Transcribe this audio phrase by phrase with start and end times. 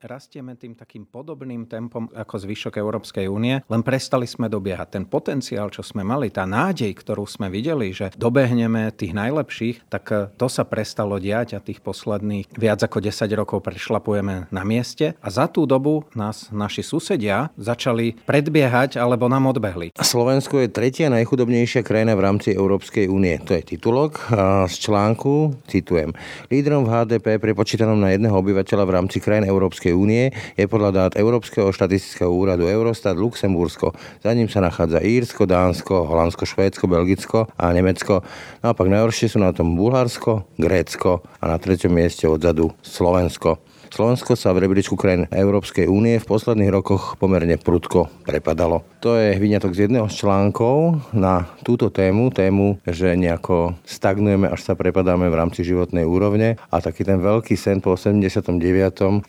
[0.00, 4.96] rastieme tým takým podobným tempom ako zvyšok Európskej únie, len prestali sme dobiehať.
[4.96, 10.04] Ten potenciál, čo sme mali, tá nádej, ktorú sme videli, že dobehneme tých najlepších, tak
[10.12, 15.14] eh, to sa prestalo diať a tých posledných viac ako 10 rokov prešlapujeme na mieste
[15.20, 19.92] a za tú dobu nás naši susedia začali predbiehať alebo nám odbehli.
[20.00, 23.36] Slovensko je tretia najchudobnejšia krajina v rámci Európskej únie.
[23.44, 24.32] To je titulok
[24.66, 26.16] z článku, citujem.
[26.48, 31.12] Lídrom v HDP prepočítanom na jedného obyvateľa v rámci krajín Európskej únie je podľa dát
[31.14, 33.94] Európskeho štatistického úradu Eurostat Luxembursko.
[34.20, 38.26] Za ním sa nachádza Írsko, Dánsko, Holandsko, Švédsko, Belgicko a Nemecko.
[38.60, 43.69] Naopak najhoršie sú na tom Bulharsko, Grécko a na treťom mieste odzadu Slovensko.
[43.90, 48.86] Slovensko sa v rebríčku krajín Európskej únie v posledných rokoch pomerne prudko prepadalo.
[49.02, 54.62] To je vyňatok z jedného z článkov na túto tému, tému, že nejako stagnujeme, až
[54.62, 58.54] sa prepadáme v rámci životnej úrovne a taký ten veľký sen po 89.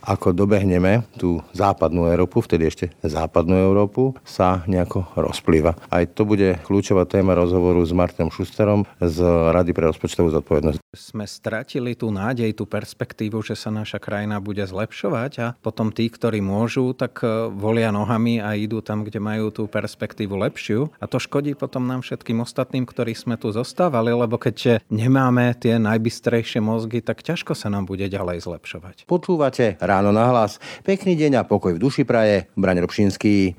[0.04, 5.73] ako dobehneme tú západnú Európu, vtedy ešte západnú Európu, sa nejako rozplýva.
[5.88, 9.17] Aj to bude kľúčová téma rozhovoru s Martinom Šusterom z
[9.56, 10.84] Rady pre rozpočtovú zodpovednosť.
[10.92, 15.96] Sme stratili tú nádej, tú perspektívu, že sa naša krajina bude bude zlepšovať a potom
[15.96, 20.92] tí, ktorí môžu, tak e, volia nohami a idú tam, kde majú tú perspektívu lepšiu.
[21.00, 25.80] A to škodí potom nám všetkým ostatným, ktorí sme tu zostávali, lebo keď nemáme tie
[25.80, 29.08] najbystrejšie mozgy, tak ťažko sa nám bude ďalej zlepšovať.
[29.08, 30.60] Počúvate ráno na hlas.
[30.84, 32.52] Pekný deň a pokoj v duši praje.
[32.60, 33.56] Braň Robšinský.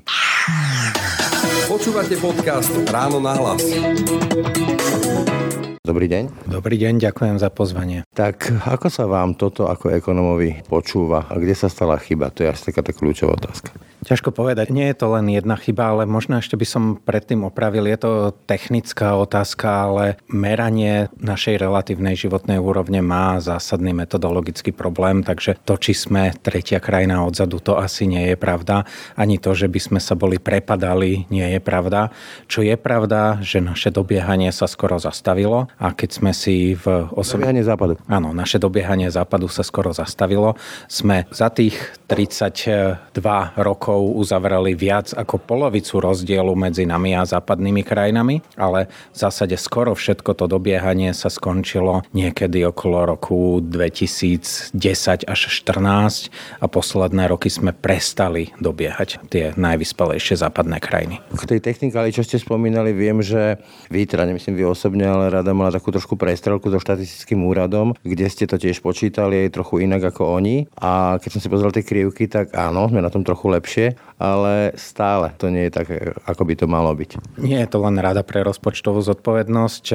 [1.65, 3.65] Počúvate podcast Ráno na hlas.
[5.83, 6.47] Dobrý deň.
[6.47, 8.07] Dobrý deň, ďakujem za pozvanie.
[8.15, 12.31] Tak ako sa vám toto ako ekonomovi počúva a kde sa stala chyba?
[12.31, 13.75] To je asi taká tá kľúčová otázka.
[14.03, 14.71] Ťažko povedať.
[14.71, 17.87] Nie je to len jedna chyba, ale možno ešte by som predtým opravil.
[17.87, 25.59] Je to technická otázka, ale meranie našej relatívnej životnej úrovne má zásadný metodologický problém, takže
[25.67, 28.83] to, či sme tretia krajina odzadu, to asi nie je pravda.
[29.19, 32.11] Ani to, že by sme sa boli prepadali, nie je pravda.
[32.47, 37.09] Čo je pravda, že naše dobiehanie sa skoro zastavilo a keď sme si v...
[37.15, 37.41] Osom...
[37.41, 37.97] Dobiehanie západu.
[38.05, 40.59] Áno, naše dobiehanie západu sa skoro zastavilo.
[40.91, 41.77] Sme za tých
[42.09, 43.21] 32
[43.57, 49.95] rokov uzavreli viac ako polovicu rozdielu medzi nami a západnými krajinami, ale v zásade skoro
[49.95, 57.75] všetko to dobiehanie sa skončilo niekedy okolo roku 2010 až 2014 a posledné roky sme
[57.75, 61.19] prestali dobiehať tie najvyspelejšie západné krajiny.
[61.33, 63.61] K tej technikáli, čo ste spomínali, viem, že
[63.93, 68.27] vy, teda nemyslím vy osobne, ale rada mala takú trošku prestrelku so štatistickým úradom, kde
[68.27, 70.67] ste to tiež počítali trochu inak ako oni.
[70.75, 74.75] A keď som si pozrel tie krivky, tak áno, sme na tom trochu lepšie, ale
[74.75, 75.87] stále to nie je tak,
[76.27, 77.39] ako by to malo byť.
[77.39, 79.85] Nie je to len Rada pre rozpočtovú zodpovednosť,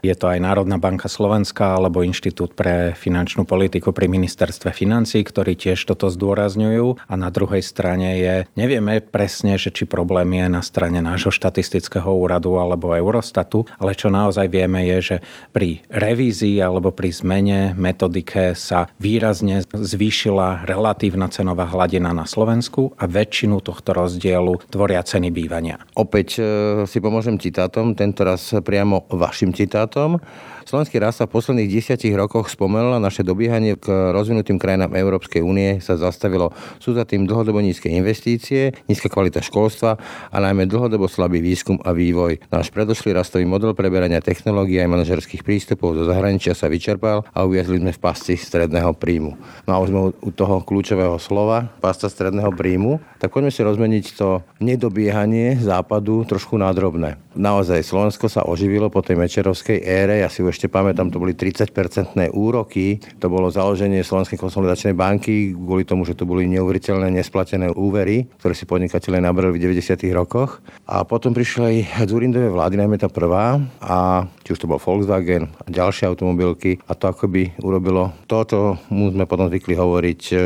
[0.00, 5.58] je to aj Národná banka Slovenska alebo Inštitút pre finančnú politiku pri ministerstve financí, ktorí
[5.58, 10.62] tiež toto zdôrazňujú a na druhej strane je, nevieme presne, že či problém je na
[10.64, 15.18] strane nášho štatistického úradu alebo Eurostatu, ale čo naozaj vieme je, že
[15.50, 23.10] pri revízii alebo pri zmene metodike sa výrazne zvýšila relatívna cenová hladina na Slovensku a
[23.10, 25.82] väčšinu tohto rozdielu tvoria ceny bývania.
[25.98, 26.42] Opäť e,
[26.86, 30.22] si pomôžem citátom, tento raz priamo vašim citátom.
[30.70, 35.42] Slovenský rast sa v posledných desiatich rokoch spomenul a naše dobiehanie k rozvinutým krajinám Európskej
[35.42, 36.54] únie sa zastavilo.
[36.78, 39.98] Sú za tým dlhodobo nízke investície, nízka kvalita školstva
[40.30, 42.38] a najmä dlhodobo slabý výskum a vývoj.
[42.54, 47.82] Náš predošlý rastový model preberania technológií a manažerských prístupov zo zahraničia sa vyčerpal a uviazli
[47.82, 49.34] sme v pasci stredného príjmu.
[49.66, 54.04] No a už sme u toho kľúčového slova, pasta stredného príjmu, tak poďme si rozmeniť
[54.14, 57.18] to nedobiehanie západu trošku nádrobné.
[57.34, 61.32] Naozaj Slovensko sa oživilo po tej mečerovskej ére, ja si už ešte pamätám, to boli
[61.32, 63.00] 30-percentné úroky.
[63.16, 68.52] To bolo založenie Slovenskej konsolidačnej banky kvôli tomu, že to boli neuveriteľné nesplatené úvery, ktoré
[68.52, 70.04] si podnikatelia nabrali v 90.
[70.12, 70.60] rokoch.
[70.84, 75.72] A potom prišli Zurindové vlády, najmä tá prvá, a či už to bol Volkswagen a
[75.72, 78.60] ďalšie automobilky a to akoby urobilo to, čo
[78.92, 80.36] mu sme potom zvykli hovoriť e,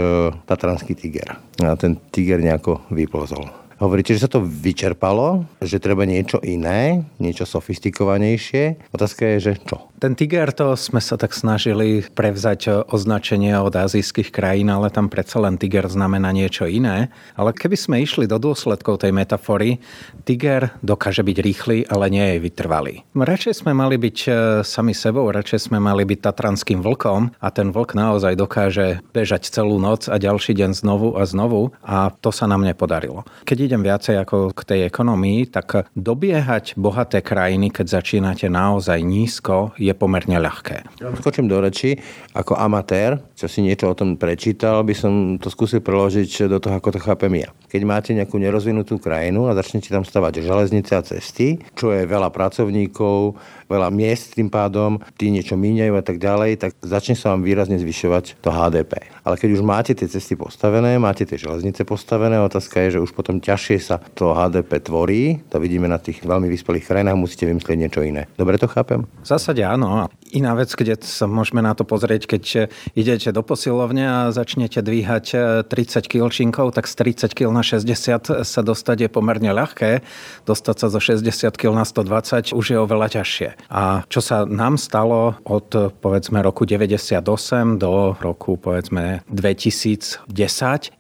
[0.47, 1.43] Tatranský tiger.
[1.59, 3.65] A ten tiger nejako vyplozol.
[3.83, 8.95] Hovoríte, že sa to vyčerpalo, že treba niečo iné, niečo sofistikovanejšie.
[8.95, 9.91] Otázka je, že čo?
[10.05, 15.41] Ten Tiger to sme sa tak snažili prevzať označenie od azijských krajín, ale tam predsa
[15.41, 17.09] len Tiger znamená niečo iné.
[17.33, 19.81] Ale keby sme išli do dôsledkov tej metafory,
[20.29, 23.01] Tiger dokáže byť rýchly, ale nie je vytrvalý.
[23.17, 24.31] Radšej sme mali byť e,
[24.61, 29.81] sami sebou, radšej sme mali byť tatranským vlkom a ten vlk naozaj dokáže bežať celú
[29.81, 33.25] noc a ďalší deň znovu a znovu a to sa nám nepodarilo.
[33.49, 39.73] Keď idem viacej ako k tej ekonomii, tak dobiehať bohaté krajiny, keď začínate naozaj nízko,
[39.81, 41.01] je pomerne ľahké.
[41.19, 41.97] Skočím do reči,
[42.37, 46.77] ako amatér, čo si niečo o tom prečítal, by som to skúsil preložiť do toho,
[46.77, 47.51] ako to chápem ja.
[47.71, 52.31] Keď máte nejakú nerozvinutú krajinu a začnete tam stavať železnice a cesty, čo je veľa
[52.31, 53.35] pracovníkov,
[53.69, 57.81] veľa miest tým pádom, tí niečo míňajú a tak ďalej, tak začne sa vám výrazne
[57.81, 59.11] zvyšovať to HDP.
[59.25, 63.17] Ale keď už máte tie cesty postavené, máte tie železnice postavené, otázka je, že už
[63.17, 67.79] potom ťažšie sa to HDP tvorí, to vidíme na tých veľmi vyspelých krajinách, musíte vymyslieť
[67.79, 68.29] niečo iné.
[68.37, 69.09] Dobre to chápem?
[69.25, 70.13] V zásade áno.
[70.35, 72.67] Iná vec, kde sa môžeme na to pozrieť, keď
[72.99, 75.27] idete do posilovne a začnete dvíhať
[75.71, 76.29] 30 kg,
[76.75, 80.03] tak z 30 kg na 60 sa dostať je pomerne ľahké.
[80.43, 83.54] Dostať sa zo 60 kg na 120 už je oveľa ťažšie.
[83.71, 90.25] A čo sa nám stalo od povedzme roku 98 do roku povedzme 2010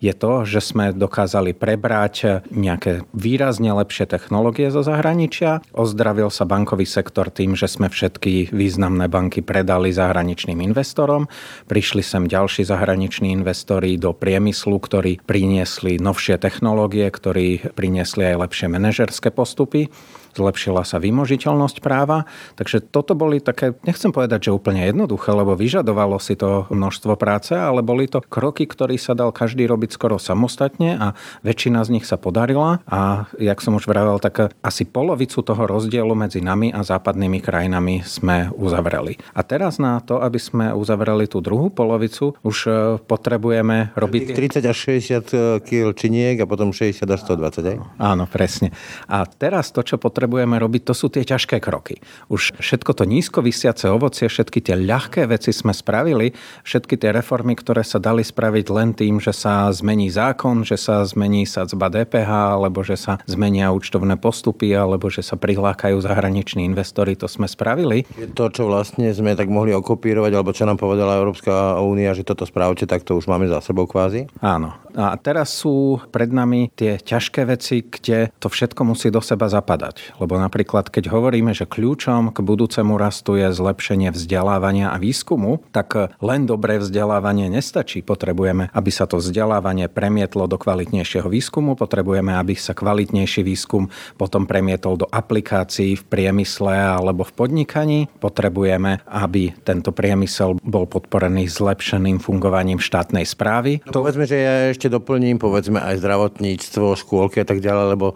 [0.00, 5.62] je to, že sme dokázali prebrať nejaké výrazne lepšie technológie zo zahraničia.
[5.74, 11.30] Ozdravil sa bankový sektor tým, že sme všetky významné banky predali zahraničným investorom.
[11.70, 18.66] Prišli sem ďalší zahraniční investori do priemyslu, ktorí priniesli novšie technológie, ktorí priniesli aj lepšie
[18.68, 19.88] manažerské postupy
[20.34, 22.26] zlepšila sa vymožiteľnosť práva.
[22.58, 27.54] Takže toto boli také, nechcem povedať, že úplne jednoduché, lebo vyžadovalo si to množstvo práce,
[27.54, 31.06] ale boli to kroky, ktoré sa dal každý robiť skoro samostatne a
[31.46, 36.10] väčšina z nich sa podarila a jak som už vravel, tak asi polovicu toho rozdielu
[36.12, 39.19] medzi nami a západnými krajinami sme uzavreli.
[39.32, 44.34] A teraz na to, aby sme uzavreli tú druhú polovicu, už e, potrebujeme robiť...
[44.34, 47.76] 30 až 60 kg činiek a potom 60 až 120, aj?
[48.00, 48.75] Áno, presne.
[49.06, 52.00] A teraz to, čo potrebujeme potrebujeme robiť, to sú tie ťažké kroky.
[52.32, 56.32] Už všetko to nízko vysiace ovocie, všetky tie ľahké veci sme spravili,
[56.65, 61.05] všetky tie reformy, ktoré sa dali spraviť len tým, že sa zmení zákon, že sa
[61.05, 67.21] zmení sadzba DPH, alebo že sa zmenia účtovné postupy, alebo že sa prihlákajú zahraniční investori,
[67.21, 68.09] to sme spravili.
[68.32, 72.49] To, čo vlastne sme tak mohli okopírovať, alebo čo nám povedala Európska únia, že toto
[72.49, 74.25] spravte, tak to už máme za sebou kvázi?
[74.41, 74.73] Áno.
[74.94, 80.13] A teraz sú pred nami tie ťažké veci, kde to všetko musí do seba zapadať.
[80.19, 86.14] Lebo napríklad, keď hovoríme, že kľúčom k budúcemu rastu je zlepšenie vzdelávania a výskumu, tak
[86.22, 88.00] len dobré vzdelávanie nestačí.
[88.05, 94.46] Potrebujeme, aby sa to vzdelávanie premietlo do kvalitnejšieho výskumu, potrebujeme, aby sa kvalitnejší výskum potom
[94.46, 98.06] premietol do aplikácií v priemysle alebo v podnikaní.
[98.22, 103.82] Potrebujeme, aby tento priemysel bol podporený zlepšeným fungovaním štátnej správy.
[103.84, 108.06] No, povedzme, že ja ešte doplním, povedzme aj zdravotníctvo, škôlky a tak ďalej, lebo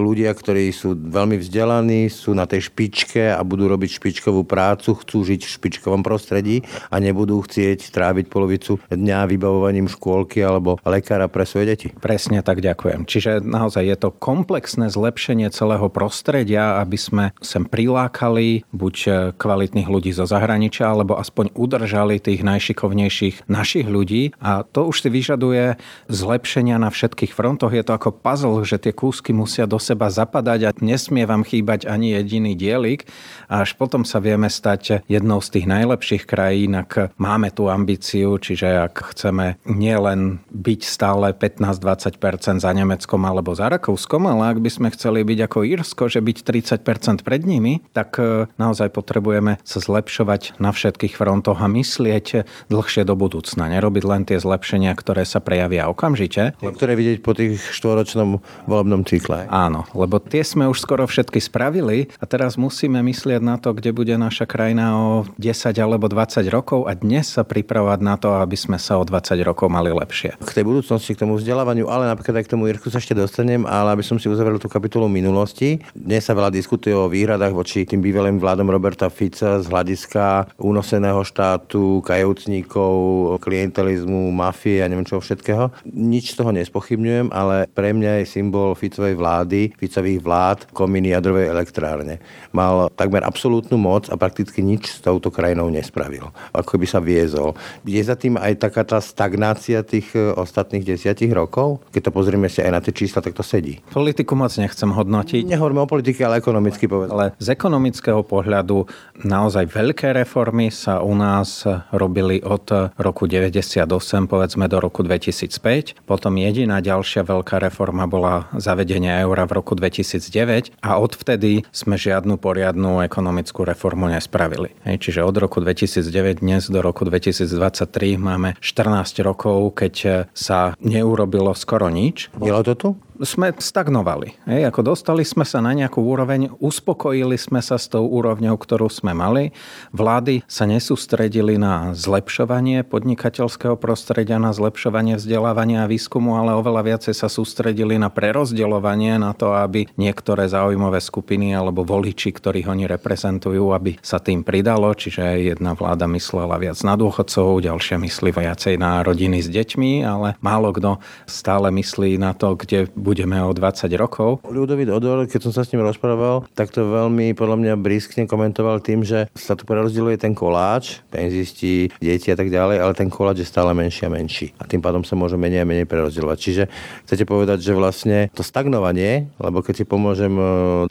[0.00, 5.18] ľudia, ktorí sú veľmi vzdelaní, sú na tej špičke a budú robiť špičkovú prácu, chcú
[5.26, 11.42] žiť v špičkovom prostredí a nebudú chcieť tráviť polovicu dňa vybavovaním škôlky alebo lekára pre
[11.42, 11.88] svoje deti.
[11.90, 13.04] Presne tak ďakujem.
[13.04, 18.94] Čiže naozaj je to komplexné zlepšenie celého prostredia, aby sme sem prilákali buď
[19.34, 24.30] kvalitných ľudí zo zahraničia, alebo aspoň udržali tých najšikovnejších našich ľudí.
[24.38, 25.74] A to už si vyžaduje
[26.06, 27.74] zlepšenia na všetkých frontoch.
[27.74, 31.90] Je to ako puzzle, že tie kúsky musia do seba zapadať a nesmie vám chýbať
[31.90, 33.10] ani jediný dielik.
[33.50, 38.38] A až potom sa vieme stať jednou z tých najlepších krajín, ak máme tú ambíciu,
[38.38, 44.70] čiže ak chceme nielen byť stále 15-20% za Nemeckom alebo za Rakúskom, ale ak by
[44.70, 46.38] sme chceli byť ako Írsko, že byť
[46.84, 53.08] 30% pred nimi, tak e, naozaj potrebujeme sa zlepšovať na všetkých frontoch a myslieť dlhšie
[53.08, 53.72] do budúcna.
[53.72, 56.52] Nerobiť len tie zlepšenia, ktoré sa prejavia okamžite.
[56.60, 59.48] Ktoré vidieť po tých štvoročnom volebnom cykle.
[59.48, 63.96] Áno, lebo tie sme už skoro všetky spravili a teraz musíme myslieť na to, kde
[63.96, 68.56] bude naša krajina o 10 alebo 20 rokov a dnes sa pripravovať na to, aby
[68.58, 70.36] sme sa o 20 rokov mali lepšie.
[70.36, 73.64] K tej budúcnosti, k tomu vzdelávaniu, ale napríklad aj k tomu Irsku sa ešte dostanem,
[73.64, 75.80] ale aby som si uzavrel tú kapitolu minulosti.
[75.96, 81.22] Dnes sa veľa diskutuje o výhradách voči tým bývalým vládom Roberta Fica z hľadiska únoseného
[81.22, 82.92] štátu, kajúcníkov,
[83.40, 85.70] klientelizmu, mafie a neviem čo všetkého.
[85.86, 91.12] Nič z toho nespochybňujem, ale pre mňa je symbol Ficovej vlády vlády, Ficových vlád, kominy
[91.12, 92.24] jadrovej elektrárne.
[92.56, 96.32] Mal takmer absolútnu moc a prakticky nič s touto krajinou nespravil.
[96.56, 97.52] Ako by sa viezol.
[97.84, 101.84] Je za tým aj taká tá stagnácia tých e, ostatných desiatich rokov?
[101.92, 103.84] Keď to pozrieme si aj na tie čísla, tak to sedí.
[103.92, 105.44] Politiku moc nechcem hodnotiť.
[105.44, 107.12] Nehovoríme o politike, ale ekonomicky povedať.
[107.12, 108.88] Ale z ekonomického pohľadu
[109.20, 113.84] naozaj veľké reformy sa u nás robili od roku 98
[114.24, 116.08] povedzme do roku 2005.
[116.08, 122.38] Potom jediná ďalšia veľká reforma bola zavedenie eura v roku 2009 a odvtedy sme žiadnu
[122.38, 124.74] poriadnu ekonomickú reformu nespravili.
[124.86, 131.54] Hej, čiže od roku 2009 dnes do roku 2023 máme 14 rokov, keď sa neurobilo
[131.54, 132.32] skoro nič.
[132.34, 132.88] Bylo to tu?
[133.20, 134.32] Sme stagnovali.
[134.48, 138.88] Hej, ako dostali sme sa na nejakú úroveň, uspokojili sme sa s tou úrovňou, ktorú
[138.88, 139.52] sme mali.
[139.92, 147.14] Vlády sa nesústredili na zlepšovanie podnikateľského prostredia, na zlepšovanie vzdelávania a výskumu, ale oveľa viacej
[147.16, 153.74] sa sústredili na prerozdeľovanie, na to, aby niektoré záujmové skupiny alebo voliči, ktorých oni reprezentujú,
[153.76, 154.94] aby sa tým pridalo.
[154.94, 160.38] Čiže jedna vláda myslela viac na dôchodcov, ďalšia myslí viacej na rodiny s deťmi, ale
[160.40, 164.46] málo kto stále myslí na to, kde budeme o 20 rokov.
[164.46, 168.78] Ľudovít Odor, keď som sa s ním rozprával, tak to veľmi podľa mňa briskne komentoval
[168.78, 173.42] tým, že sa tu prerozdeľuje ten koláč, penzisti, deti a tak ďalej, ale ten koláč
[173.42, 174.54] je stále menší a menší.
[174.62, 176.38] A tým pádom sa môže menej a menej prerozdeľovať.
[176.38, 176.64] Čiže
[177.10, 180.44] chcete povedať, že vlastne to stagnovanie, lebo keď si pomôžem e,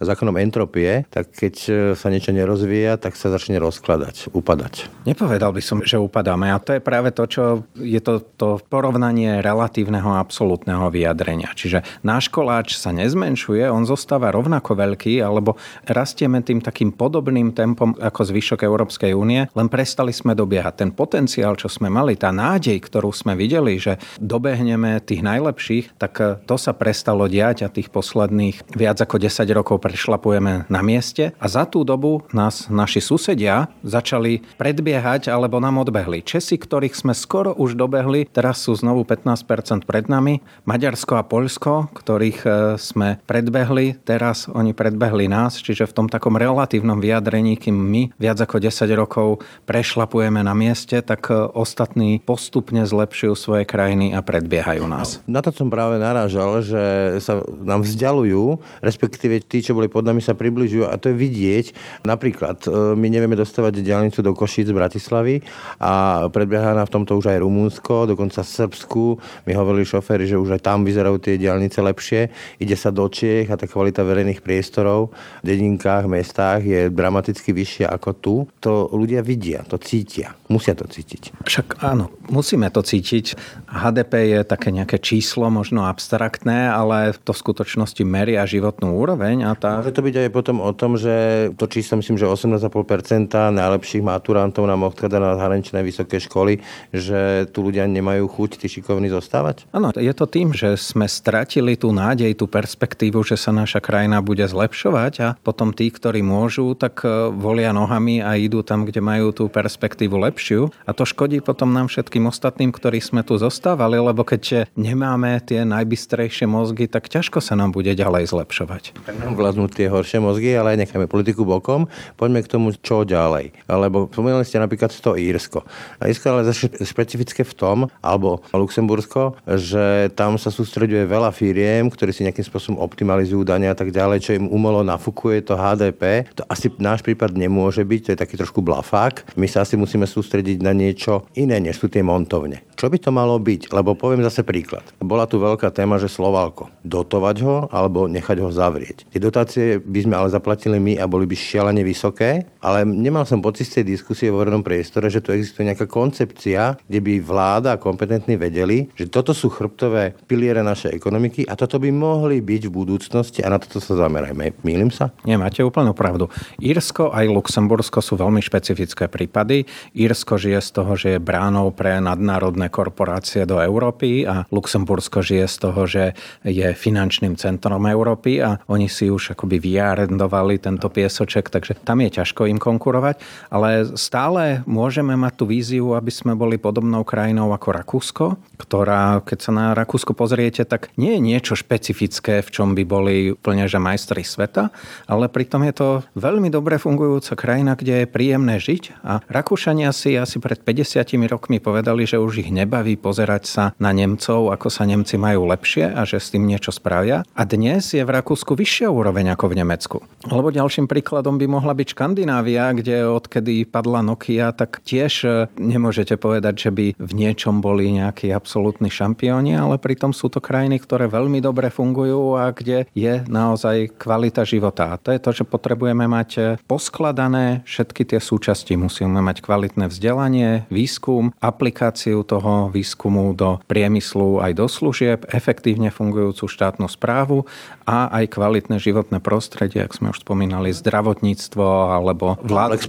[0.03, 5.07] zákonom entropie, tak keď e, sa niečo nerozvíja, tak sa začne rozkladať, upadať.
[5.07, 6.51] Nepovedal by som, že upadáme.
[6.51, 7.43] A to je práve to, čo
[7.79, 11.53] je to, to porovnanie relatívneho a absolútneho vyjadrenia.
[11.53, 17.93] Čiže náš koláč sa nezmenšuje, on zostáva rovnako veľký, alebo rastieme tým takým podobným tempom
[17.97, 20.73] ako zvyšok Európskej únie, len prestali sme dobiehať.
[20.81, 26.45] Ten potenciál, čo sme mali, tá nádej, ktorú sme videli, že dobehneme tých najlepších, tak
[26.45, 31.45] to sa prestalo diať a tých posledných viac ako 10 rokov prešlapujeme na mieste a
[31.45, 36.23] za tú dobu nás naši susedia začali predbiehať alebo nám odbehli.
[36.25, 40.39] Česi, ktorých sme skoro už dobehli, teraz sú znovu 15% pred nami.
[40.63, 46.39] Maďarsko a Poľsko, ktorých e, sme predbehli, teraz oni predbehli nás, čiže v tom takom
[46.39, 52.87] relatívnom vyjadrení, kým my viac ako 10 rokov prešlapujeme na mieste, tak e, ostatní postupne
[52.87, 55.19] zlepšujú svoje krajiny a predbiehajú nás.
[55.27, 56.83] Na to som práve narážal, že
[57.19, 61.65] sa nám vzdialujú, respektíve tí, čo boli pod nami, sa približujú a to je vidieť.
[62.07, 65.43] Napríklad, e, my nevieme dostávať diálnicu do Košíc z Bratislavy
[65.83, 69.19] a predbieha nám v tomto už aj Rumúnsko, dokonca Srbsku.
[69.45, 72.29] Mi hovorili šoféry, že už aj tam vyzerajú tie diálnice lepšie.
[72.61, 75.11] Ide sa do Čiech a tá kvalita verejných priestorov
[75.41, 78.35] v dedinkách, mestách je dramaticky vyššia ako tu.
[78.63, 80.37] To ľudia vidia, to cítia.
[80.47, 81.43] Musia to cítiť.
[81.47, 83.35] Však áno, musíme to cítiť.
[83.71, 89.47] HDP je také nejaké číslo, možno abstraktné, ale to v skutočnosti meria životnú úroveň.
[89.47, 89.79] A tá...
[89.79, 94.67] Môže to byť aj potom o tom, že to číslo myslím, že 18,5% najlepších maturantov
[94.67, 96.59] nám odchádza na zahraničné vysoké školy,
[96.91, 99.65] že tu ľudia nemajú chuť tí šikovní zostávať?
[99.71, 104.23] Áno, je to tým, že sme stratili tú nádej, tú perspektívu, že sa naša krajina
[104.23, 109.03] bude zlepšovať a potom tí, ktorí môžu, tak e, volia nohami a idú tam, kde
[109.03, 110.73] majú tú perspektívu lepšiu.
[110.87, 115.67] A to škodí potom nám všetkým ostatným, ktorí sme tu zostávali, lebo keď nemáme tie
[115.67, 118.97] najbystrejšie mozgy, tak ťažko sa nám bude ďalej zlepšovať.
[119.35, 121.91] Vládnu tie horšie mozgy, ale aj necháme politiku bokom.
[122.17, 123.53] Poďme k tomu, čo ďalej.
[123.67, 125.63] Lebo spomínali ste napríklad to Írsko.
[125.99, 126.47] A Írsko ale
[126.85, 131.51] špecifické v tom, alebo Luxembursko, že tam sa sústreďuje veľa firiem,
[131.89, 136.27] ktorí si nejakým spôsobom optimalizujú dania a tak ďalej, čo im umelo nafukuje to HDP.
[136.37, 139.35] To asi náš prípad nemôže byť, to je taký trošku blafák.
[139.37, 142.63] My sa asi musíme sústrediť na niečo iné, než sú tie montovne.
[142.75, 143.69] Čo by to malo byť?
[143.69, 144.81] Lebo poviem zase príklad.
[144.97, 146.73] Bola tu veľká téma, že Slovalko.
[146.81, 149.05] Dotovať ho alebo nechať ho zavrieť.
[149.13, 153.37] Tie dotácie by sme ale zaplatili my a boli by šialene vysoké, ale nemal som
[153.37, 157.77] pocit z tej diskusie vo verejnom priestore, že tu existuje nejaká koncepcia, kde by vláda
[157.77, 162.71] a kompetentní vedeli, že toto sú chrbtové piliere našej ekonomiky a toto by mohli byť
[162.71, 164.63] v budúcnosti a na toto sa zamerajme.
[164.63, 165.11] Mýlim sa?
[165.27, 166.31] Nie, máte úplnú pravdu.
[166.63, 169.67] Írsko aj Luxembursko sú veľmi špecifické prípady.
[169.91, 175.45] Írsko žije z toho, že je bránou pre nadnárodné korporácie do Európy a Luxembursko žije
[175.51, 176.03] z toho, že
[176.47, 182.23] je finančným centrom Európy a oni si už akoby vyarendovali tento piesoček, takže tam je
[182.23, 183.19] ťažko im konkurovať,
[183.51, 189.37] ale stále môžeme mať tú víziu, aby sme boli podobnou krajinou ako Rakúsko, ktorá, keď
[189.43, 193.81] sa na Rakúsko pozriete, tak nie je niečo špecifické, v čom by boli úplne že
[193.81, 194.69] majstri sveta,
[195.09, 200.13] ale pritom je to veľmi dobre fungujúca krajina, kde je príjemné žiť a Rakúšania si
[200.19, 204.83] asi pred 50 rokmi povedali, že už ich nebaví pozerať sa na Nemcov, ako sa
[204.83, 207.23] Nemci majú lepšie a že s tým niečo spravia.
[207.31, 209.97] A dnes je v Rakúsku vyššia úroveň ako v Nemecku.
[210.27, 216.19] Lebo ďalším príkladom by mohla byť Škandinávia, kde odkedy padla Nokia, tak tiež e, nemôžete
[216.19, 221.07] povedať, že by v niečom boli nejakí absolútni šampióni, ale pritom sú to krajiny, ktoré
[221.07, 224.91] veľmi dobre fungujú a kde je naozaj kvalita života.
[224.91, 228.75] A to je to, že potrebujeme mať e, poskladané všetky tie súčasti.
[228.75, 236.49] Musíme mať kvalitné vzdelanie, výskum, aplikáciu toho výskumu do priemyslu aj do služieb, efektívne fungujúcu
[236.49, 237.45] štátnu správu
[237.85, 242.81] a aj kvalitné životné prostredie, ak sme už spomínali, zdravotníctvo alebo vlád,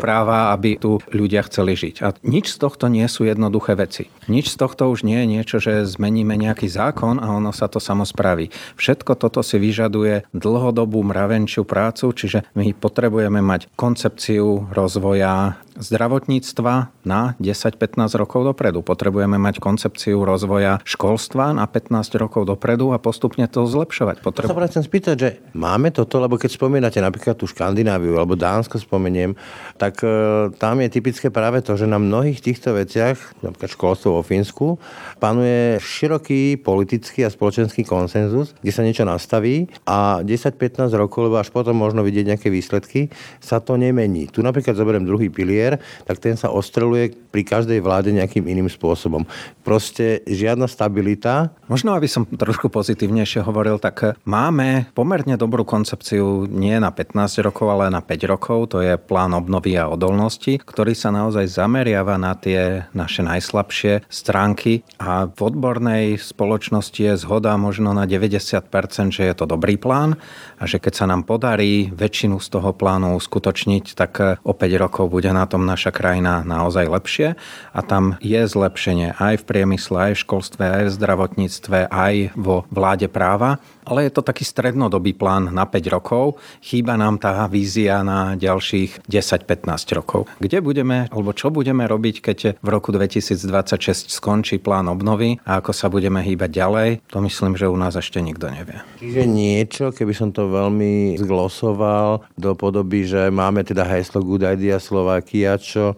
[0.00, 1.94] práva, aby tu ľudia chceli žiť.
[2.02, 4.10] A nič z tohto nie sú jednoduché veci.
[4.26, 7.76] Nič z tohto už nie je niečo, že zmeníme nejaký zákon a ono sa sa
[7.76, 8.48] to samozprávy.
[8.80, 17.38] Všetko toto si vyžaduje dlhodobú mravenčiu prácu, čiže my potrebujeme mať koncepciu rozvoja zdravotníctva na
[17.38, 18.82] 10-15 rokov dopredu.
[18.82, 24.20] Potrebujeme mať koncepciu rozvoja školstva na 15 rokov dopredu a postupne to zlepšovať.
[24.20, 24.50] Potrebu...
[24.50, 29.38] Sa chcem spýtať, že máme toto, lebo keď spomínate napríklad tú Škandináviu alebo Dánsko spomeniem,
[29.78, 34.22] tak e, tam je typické práve to, že na mnohých týchto veciach, napríklad školstvo vo
[34.26, 34.76] Fínsku,
[35.22, 41.54] panuje široký politický a spoločenský konsenzus, kde sa niečo nastaví a 10-15 rokov, lebo až
[41.54, 44.26] potom možno vidieť nejaké výsledky, sa to nemení.
[44.28, 48.72] Tu napríklad zoberiem druhý pilier, premiér, tak ten sa ostreluje pri každej vláde nejakým iným
[48.72, 49.28] spôsobom.
[49.60, 51.52] Proste žiadna stabilita.
[51.68, 57.68] Možno, aby som trošku pozitívnejšie hovoril, tak máme pomerne dobrú koncepciu nie na 15 rokov,
[57.68, 58.72] ale na 5 rokov.
[58.72, 64.80] To je plán obnovy a odolnosti, ktorý sa naozaj zameriava na tie naše najslabšie stránky
[64.96, 70.16] a v odbornej spoločnosti je zhoda možno na 90%, že je to dobrý plán
[70.56, 75.12] a že keď sa nám podarí väčšinu z toho plánu uskutočniť, tak o 5 rokov
[75.12, 77.28] bude na tom naša krajina naozaj lepšie
[77.72, 82.66] a tam je zlepšenie aj v priemysle, aj v školstve, aj v zdravotníctve, aj vo
[82.70, 86.36] vláde práva ale je to taký strednodobý plán na 5 rokov.
[86.60, 90.28] Chýba nám tá vízia na ďalších 10-15 rokov.
[90.36, 95.72] Kde budeme, alebo čo budeme robiť, keď v roku 2026 skončí plán obnovy a ako
[95.72, 98.84] sa budeme hýbať ďalej, to myslím, že u nás ešte nikto nevie.
[99.00, 104.76] Čiže niečo, keby som to veľmi zglosoval do podoby, že máme teda heslo Good Idea
[104.76, 105.96] Slovakia, ghiaccio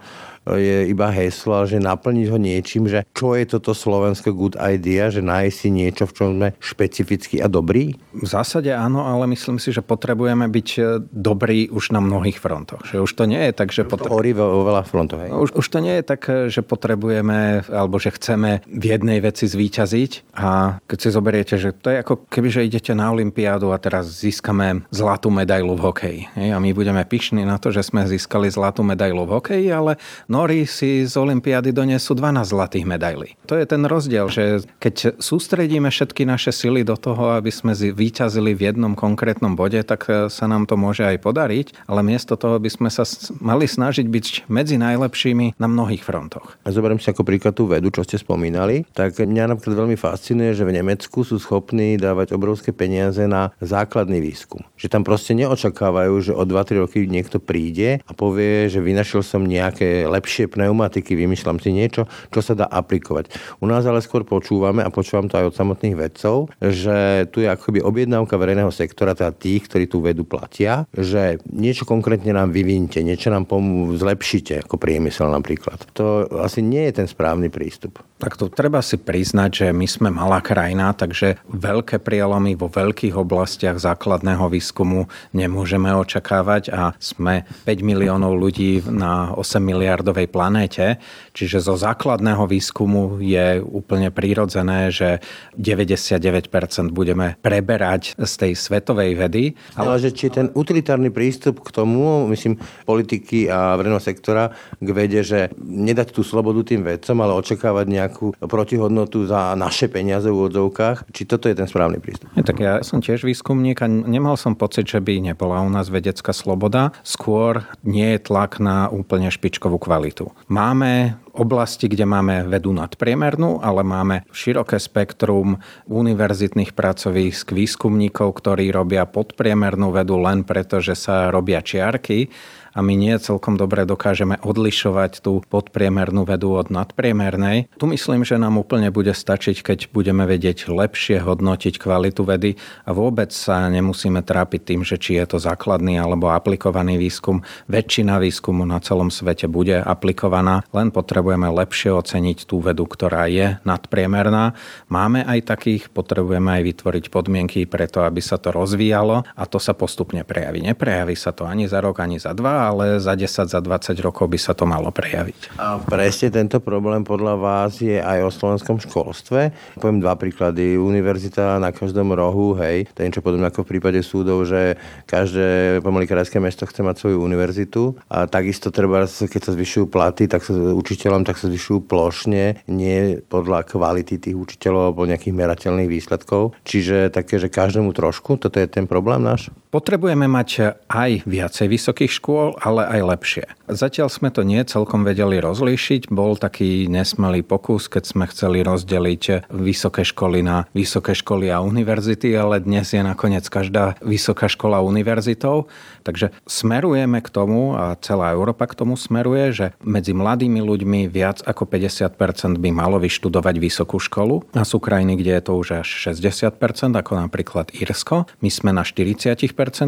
[0.48, 5.20] je iba heslo, že naplniť ho niečím, že čo je toto slovenské good idea, že
[5.20, 7.92] nájsť si niečo, v čom sme špecificky a dobrý?
[8.16, 10.80] V zásade áno, ale myslím si, že potrebujeme byť e,
[11.12, 12.80] dobrí už na mnohých frontoch.
[12.88, 13.84] Že už to nie je tak, že...
[13.84, 14.08] Potre...
[14.08, 15.20] Horí vo veľa frontoch.
[15.20, 15.30] Hej?
[15.36, 19.44] Už, už to nie je tak, e, že potrebujeme, alebo že chceme v jednej veci
[19.44, 23.78] zvíťaziť a keď si zoberiete, že to je ako keby, že idete na Olympiádu a
[23.78, 26.20] teraz získame zlatú medailu v hokeji.
[26.32, 26.48] Hej?
[26.54, 30.62] A my budeme pyšní na to, že sme získali zlatú medailu v hokeji, ale Nori
[30.62, 33.34] si z Olympiády donesú 12 zlatých medailí.
[33.50, 38.54] To je ten rozdiel, že keď sústredíme všetky naše sily do toho, aby sme vyťazili
[38.54, 42.62] v jednom konkrétnom bode, tak e, sa nám to môže aj podariť, ale miesto toho
[42.62, 43.02] by sme sa
[43.42, 46.54] mali snažiť byť medzi najlepšími na mnohých frontoch.
[46.62, 50.62] Zoberiem si ako príklad tú vedu, čo ste spomínali, tak mňa napríklad veľmi fascinuje, že
[50.62, 54.62] v Nemecku sú schopní dávať obrovské peniaze na základný výskum.
[54.78, 59.42] Že tam proste neočakávajú, že o 2-3 roky niekto príde a povie, že vynašiel som
[59.42, 63.32] nejaké lepšie pneumatiky, vymýšľam si niečo, čo sa dá aplikovať.
[63.64, 67.48] U nás ale skôr počúvame, a počúvam to aj od samotných vedcov, že tu je
[67.48, 73.00] akoby objednávka verejného sektora, teda tých, ktorí tú vedu platia, že niečo konkrétne nám vyvinite,
[73.00, 75.86] niečo nám pomôžete, zlepšite, ako priemysel napríklad.
[75.94, 78.02] To asi nie je ten správny prístup.
[78.20, 83.16] Tak to treba si priznať, že my sme malá krajina, takže veľké prielomy vo veľkých
[83.16, 89.64] oblastiach základného výskumu nemôžeme očakávať a sme 5 miliónov ľudí na 8
[90.10, 90.86] miliardovej planéte,
[91.32, 95.22] čiže zo základného výskumu je úplne prirodzené, že
[95.56, 99.54] 99% budeme preberať z tej svetovej vedy.
[99.78, 104.50] Ale, ale že či ten utilitárny prístup k tomu, myslím, politiky a verejného sektora
[104.82, 109.86] k vede, že nedať tú slobodu tým vedcom, ale očakávať nejak nejakú protihodnotu za naše
[109.92, 111.12] peniaze v úvodzovkách.
[111.12, 112.32] Či toto je ten správny prístup?
[112.34, 115.92] Ja, tak ja som tiež výskumník a nemal som pocit, že by nebola u nás
[115.92, 116.96] vedecká sloboda.
[117.04, 119.99] Skôr nie je tlak na úplne špičkovú kvalitu.
[120.48, 129.04] Máme oblasti, kde máme vedu nadpriemernú, ale máme široké spektrum univerzitných pracovísk, výskumníkov, ktorí robia
[129.06, 132.32] podpriemernú vedu len preto, že sa robia čiarky
[132.74, 137.70] a my nie celkom dobre dokážeme odlišovať tú podpriemernú vedu od nadpriemernej.
[137.76, 142.50] Tu myslím, že nám úplne bude stačiť, keď budeme vedieť lepšie hodnotiť kvalitu vedy
[142.86, 147.42] a vôbec sa nemusíme trápiť tým, že či je to základný alebo aplikovaný výskum.
[147.66, 153.58] Väčšina výskumu na celom svete bude aplikovaná, len potrebujeme lepšie oceniť tú vedu, ktorá je
[153.66, 154.54] nadpriemerná.
[154.86, 159.74] Máme aj takých, potrebujeme aj vytvoriť podmienky preto, aby sa to rozvíjalo a to sa
[159.74, 160.62] postupne prejaví.
[160.62, 164.28] Neprejaví sa to ani za rok, ani za dva, ale za 10, za 20 rokov
[164.28, 165.56] by sa to malo prejaviť.
[165.56, 169.54] A presne tento problém podľa vás je aj o slovenskom školstve.
[169.80, 170.76] Poviem dva príklady.
[170.76, 174.76] Univerzita na každom rohu, hej, to je niečo podobné ako v prípade súdov, že
[175.08, 180.28] každé pomaly krajské mesto chce mať svoju univerzitu a takisto treba, keď sa zvyšujú platy,
[180.28, 185.90] tak sa učiteľom, tak sa zvyšujú plošne, nie podľa kvality tých učiteľov alebo nejakých merateľných
[185.90, 186.58] výsledkov.
[186.66, 189.48] Čiže také, že každému trošku, toto je ten problém náš?
[189.70, 193.44] Potrebujeme mať aj viacej vysokých škôl, ale aj lepšie.
[193.70, 196.10] Zatiaľ sme to nie celkom vedeli rozlíšiť.
[196.10, 202.34] Bol taký nesmelý pokus, keď sme chceli rozdeliť vysoké školy na vysoké školy a univerzity,
[202.34, 205.70] ale dnes je nakoniec každá vysoká škola univerzitou.
[206.02, 211.44] Takže smerujeme k tomu, a celá Európa k tomu smeruje, že medzi mladými ľuďmi viac
[211.44, 214.44] ako 50% by malo vyštudovať vysokú školu.
[214.56, 216.56] A sú krajiny, kde je to už až 60%,
[216.96, 218.26] ako napríklad Írsko.
[218.40, 219.36] My sme na 40%,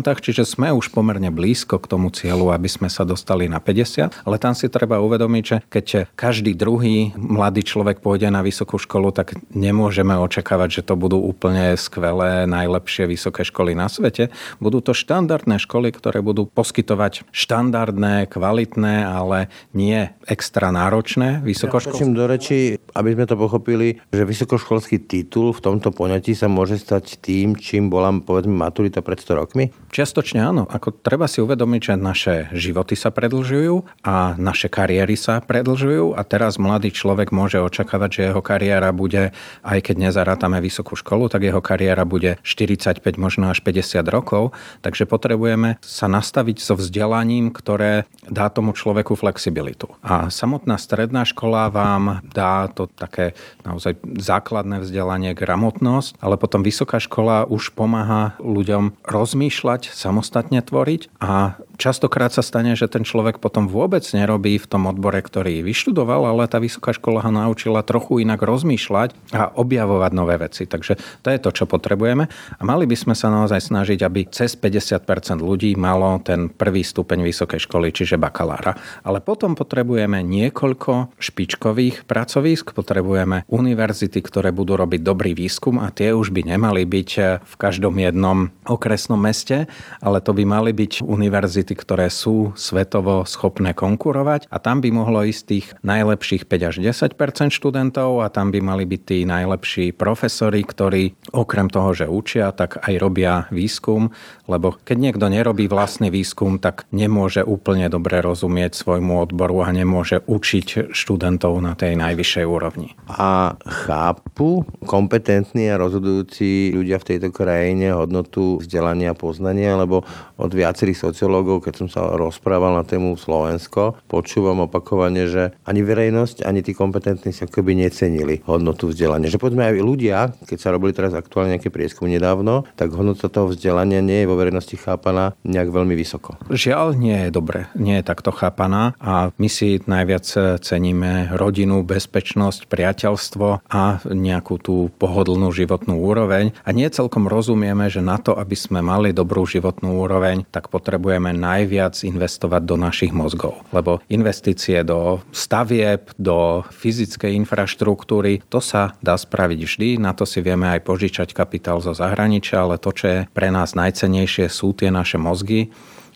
[0.05, 4.37] čiže sme už pomerne blízko k tomu cieľu, aby sme sa dostali na 50, ale
[4.37, 9.35] tam si treba uvedomiť, že keď každý druhý mladý človek pôjde na vysokú školu, tak
[9.55, 14.29] nemôžeme očakávať, že to budú úplne skvelé, najlepšie vysoké školy na svete.
[14.59, 22.03] Budú to štandardné školy, ktoré budú poskytovať štandardné, kvalitné, ale nie extra náročné vysokoškolské.
[22.03, 26.83] Ja do reči, aby sme to pochopili, že vysokoškolský titul v tomto poňatí sa môže
[26.83, 29.71] stať tým, čím bola povedzme maturita pred 100 rokmi?
[29.95, 30.67] Čiastočne áno.
[30.67, 36.21] Ako treba si uvedomiť, že naše životy sa predlžujú a naše kariéry sa predlžujú a
[36.27, 39.31] teraz mladý človek môže očakávať, že jeho kariéra bude,
[39.63, 44.57] aj keď nezarátame vysokú školu, tak jeho kariéra bude 45, možno až 50 rokov.
[44.81, 49.93] Takže potrebujeme sa nastaviť so vzdelaním, ktoré dá tomu človeku flexibilitu.
[50.01, 53.37] A samotná stredná škola vám dá to také
[53.69, 61.61] naozaj základné vzdelanie, gramotnosť, ale potom vysoká škola už pomáha ľuďom rozmýšľať, samostatne tvoriť a
[61.83, 66.47] Častokrát sa stane, že ten človek potom vôbec nerobí v tom odbore, ktorý vyštudoval, ale
[66.47, 70.71] tá vysoká škola ho naučila trochu inak rozmýšľať a objavovať nové veci.
[70.71, 70.95] Takže
[71.27, 72.31] to je to, čo potrebujeme.
[72.31, 77.27] A mali by sme sa naozaj snažiť, aby cez 50% ľudí malo ten prvý stupeň
[77.27, 78.79] vysokej školy, čiže bakalára.
[79.03, 86.15] Ale potom potrebujeme niekoľko špičkových pracovísk, potrebujeme univerzity, ktoré budú robiť dobrý výskum a tie
[86.15, 87.11] už by nemali byť
[87.43, 89.67] v každom jednom okresnom meste,
[89.99, 94.93] ale to by mali byť univerzity univerzity, ktoré sú svetovo schopné konkurovať a tam by
[94.93, 99.97] mohlo ísť tých najlepších 5 až 10 študentov a tam by mali byť tí najlepší
[99.97, 104.13] profesori, ktorí okrem toho, že učia, tak aj robia výskum,
[104.53, 110.21] lebo keď niekto nerobí vlastný výskum, tak nemôže úplne dobre rozumieť svojmu odboru a nemôže
[110.29, 112.93] učiť študentov na tej najvyššej úrovni.
[113.09, 120.05] A chápu kompetentní a rozhodujúci ľudia v tejto krajine hodnotu vzdelania a poznania, lebo
[120.37, 126.43] od viacerých sociológov keď som sa rozprával na tému Slovensko, počúvam opakovane, že ani verejnosť,
[126.43, 129.31] ani tí kompetentní sa akoby necenili hodnotu vzdelania.
[129.31, 133.55] Že povedzme aj ľudia, keď sa robili teraz aktuálne nejaké prieskum nedávno, tak hodnota toho
[133.55, 136.35] vzdelania nie je vo verejnosti chápaná nejak veľmi vysoko.
[136.51, 140.27] Žiaľ, nie je dobre, nie je takto chápaná a my si najviac
[140.59, 148.03] ceníme rodinu, bezpečnosť, priateľstvo a nejakú tú pohodlnú životnú úroveň a nie celkom rozumieme, že
[148.03, 153.13] na to, aby sme mali dobrú životnú úroveň, tak potrebujeme na najviac investovať do našich
[153.13, 153.61] mozgov.
[153.77, 160.41] Lebo investície do stavieb, do fyzickej infraštruktúry, to sa dá spraviť vždy, na to si
[160.41, 164.91] vieme aj požičať kapitál zo zahraničia, ale to, čo je pre nás najcenejšie, sú tie
[164.91, 165.71] naše mozgy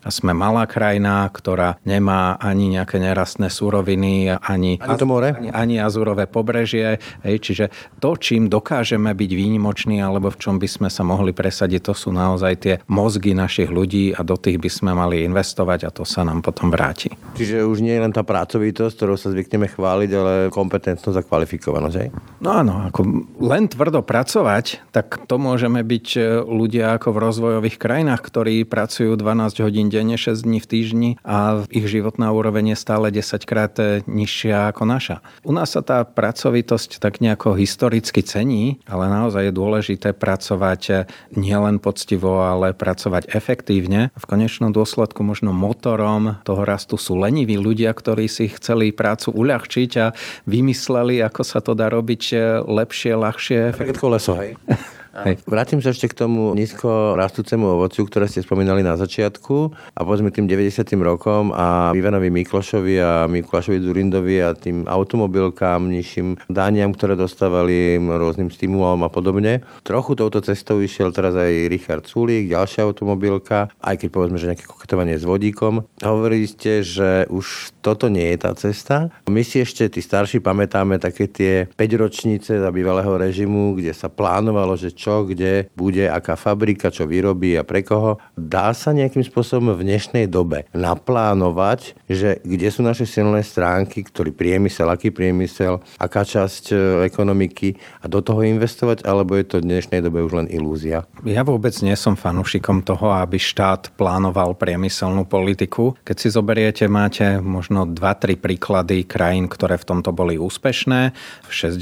[0.09, 5.31] sme malá krajina, ktorá nemá ani nejaké nerastné suroviny, ani, ani, to more?
[5.35, 6.99] ani, ani azurové pobrežie.
[7.23, 7.65] Hej, čiže
[7.99, 12.15] to, čím dokážeme byť výnimoční alebo v čom by sme sa mohli presadiť, to sú
[12.15, 16.23] naozaj tie mozgy našich ľudí a do tých by sme mali investovať a to sa
[16.23, 17.13] nám potom vráti.
[17.37, 21.97] Čiže už nie je len tá pracovitosť, ktorou sa zvykneme chváliť, ale kompetentnosť a kvalifikovanosť.
[22.01, 22.09] Hej?
[22.41, 23.01] No áno, ako
[23.43, 26.07] len tvrdo pracovať, tak to môžeme byť
[26.47, 31.65] ľudia ako v rozvojových krajinách, ktorí pracujú 12 hodín denne, 6 dní v týždni a
[31.73, 35.17] ich životná úroveň je stále 10 krát eh, nižšia ako naša.
[35.41, 40.97] U nás sa tá pracovitosť tak nejako historicky cení, ale naozaj je dôležité pracovať eh,
[41.33, 44.13] nielen poctivo, ale pracovať efektívne.
[44.13, 49.91] V konečnom dôsledku možno motorom toho rastu sú leniví ľudia, ktorí si chceli prácu uľahčiť
[49.97, 50.13] a
[50.45, 53.61] vymysleli, ako sa to dá robiť eh, lepšie, ľahšie.
[54.07, 54.55] Leso, hej.
[55.17, 55.41] Hej.
[55.49, 60.29] Vrátim sa ešte k tomu nízko rastúcemu ovociu, ktoré ste spomínali na začiatku a povedzme
[60.29, 60.85] tým 90.
[61.01, 68.53] rokom a Ivanovi Miklošovi a Miklošovi Zurindovi a tým automobilkám, nižším dániam, ktoré dostávali rôznym
[68.53, 69.65] stimulom a podobne.
[69.89, 74.69] Trochu touto cestou išiel teraz aj Richard Sulík, ďalšia automobilka, aj keď povedzme, že nejaké
[74.69, 75.89] koketovanie s vodíkom.
[76.05, 79.09] Hovorili ste, že už toto nie je tá cesta.
[79.33, 84.13] My si ešte, tí starší, pamätáme také tie 5 ročnice za bývalého režimu, kde sa
[84.13, 88.19] plánovalo, že čo, kde bude, aká fabrika, čo vyrobí a pre koho.
[88.35, 94.35] Dá sa nejakým spôsobom v dnešnej dobe naplánovať, že kde sú naše silné stránky, ktorý
[94.35, 99.71] priemysel, aký priemysel, aká časť e, ekonomiky a do toho investovať, alebo je to v
[99.71, 101.07] dnešnej dobe už len ilúzia?
[101.23, 105.95] Ja vôbec nie som fanúšikom toho, aby štát plánoval priemyselnú politiku.
[106.03, 111.15] Keď si zoberiete, máte možno 2-3 príklady krajín, ktoré v tomto boli úspešné.
[111.47, 111.79] V 60.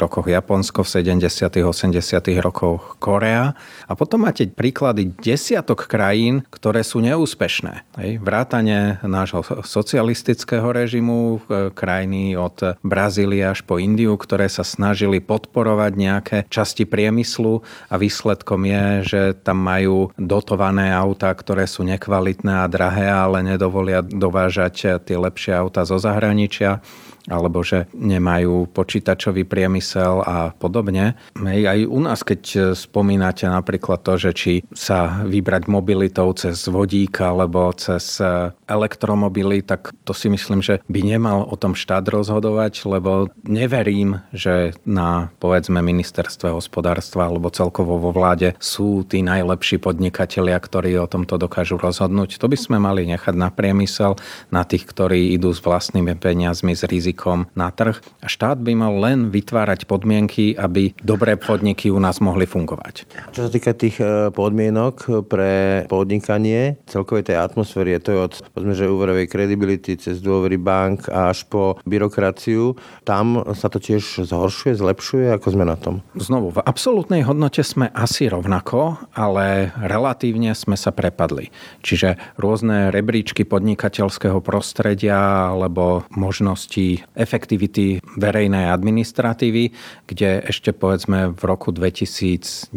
[0.00, 0.88] rokoch Japonsko, v
[1.20, 1.60] 70.
[1.60, 2.00] 80.
[2.40, 2.61] rokoch
[3.02, 3.58] Korea.
[3.90, 7.82] A potom máte príklady desiatok krajín, ktoré sú neúspešné.
[8.22, 15.92] Vrátane nášho socialistického režimu, e, krajiny od Brazílie až po Indiu, ktoré sa snažili podporovať
[15.98, 22.70] nejaké časti priemyslu a výsledkom je, že tam majú dotované autá, ktoré sú nekvalitné a
[22.70, 26.84] drahé, ale nedovolia dovážať tie lepšie autá zo zahraničia
[27.30, 31.14] alebo že nemajú počítačový priemysel a podobne.
[31.38, 37.70] Aj u nás, keď spomínate napríklad to, že či sa vybrať mobilitou cez vodík alebo
[37.78, 38.18] cez
[38.66, 44.74] elektromobily, tak to si myslím, že by nemal o tom štát rozhodovať, lebo neverím, že
[44.82, 51.38] na povedzme ministerstve hospodárstva alebo celkovo vo vláde sú tí najlepší podnikatelia, ktorí o tomto
[51.38, 52.42] dokážu rozhodnúť.
[52.42, 54.18] To by sme mali nechať na priemysel,
[54.50, 58.72] na tých, ktorí idú s vlastnými peniazmi, s rizikom rizikom na trh a štát by
[58.72, 63.04] mal len vytvárať podmienky, aby dobré podniky u nás mohli fungovať.
[63.36, 68.72] Čo sa týka tých e, podmienok pre podnikanie, celkovej tej atmosféry, je to od povedzme,
[68.72, 75.26] že úverovej kredibility cez dôvery bank až po byrokraciu, tam sa to tiež zhoršuje, zlepšuje,
[75.36, 76.00] ako sme na tom?
[76.16, 81.52] Znovu, v absolútnej hodnote sme asi rovnako, ale relatívne sme sa prepadli.
[81.84, 89.72] Čiže rôzne rebríčky podnikateľského prostredia alebo možnosti efektivity verejnej administratívy,
[90.06, 92.72] kde ešte povedzme v roku 2010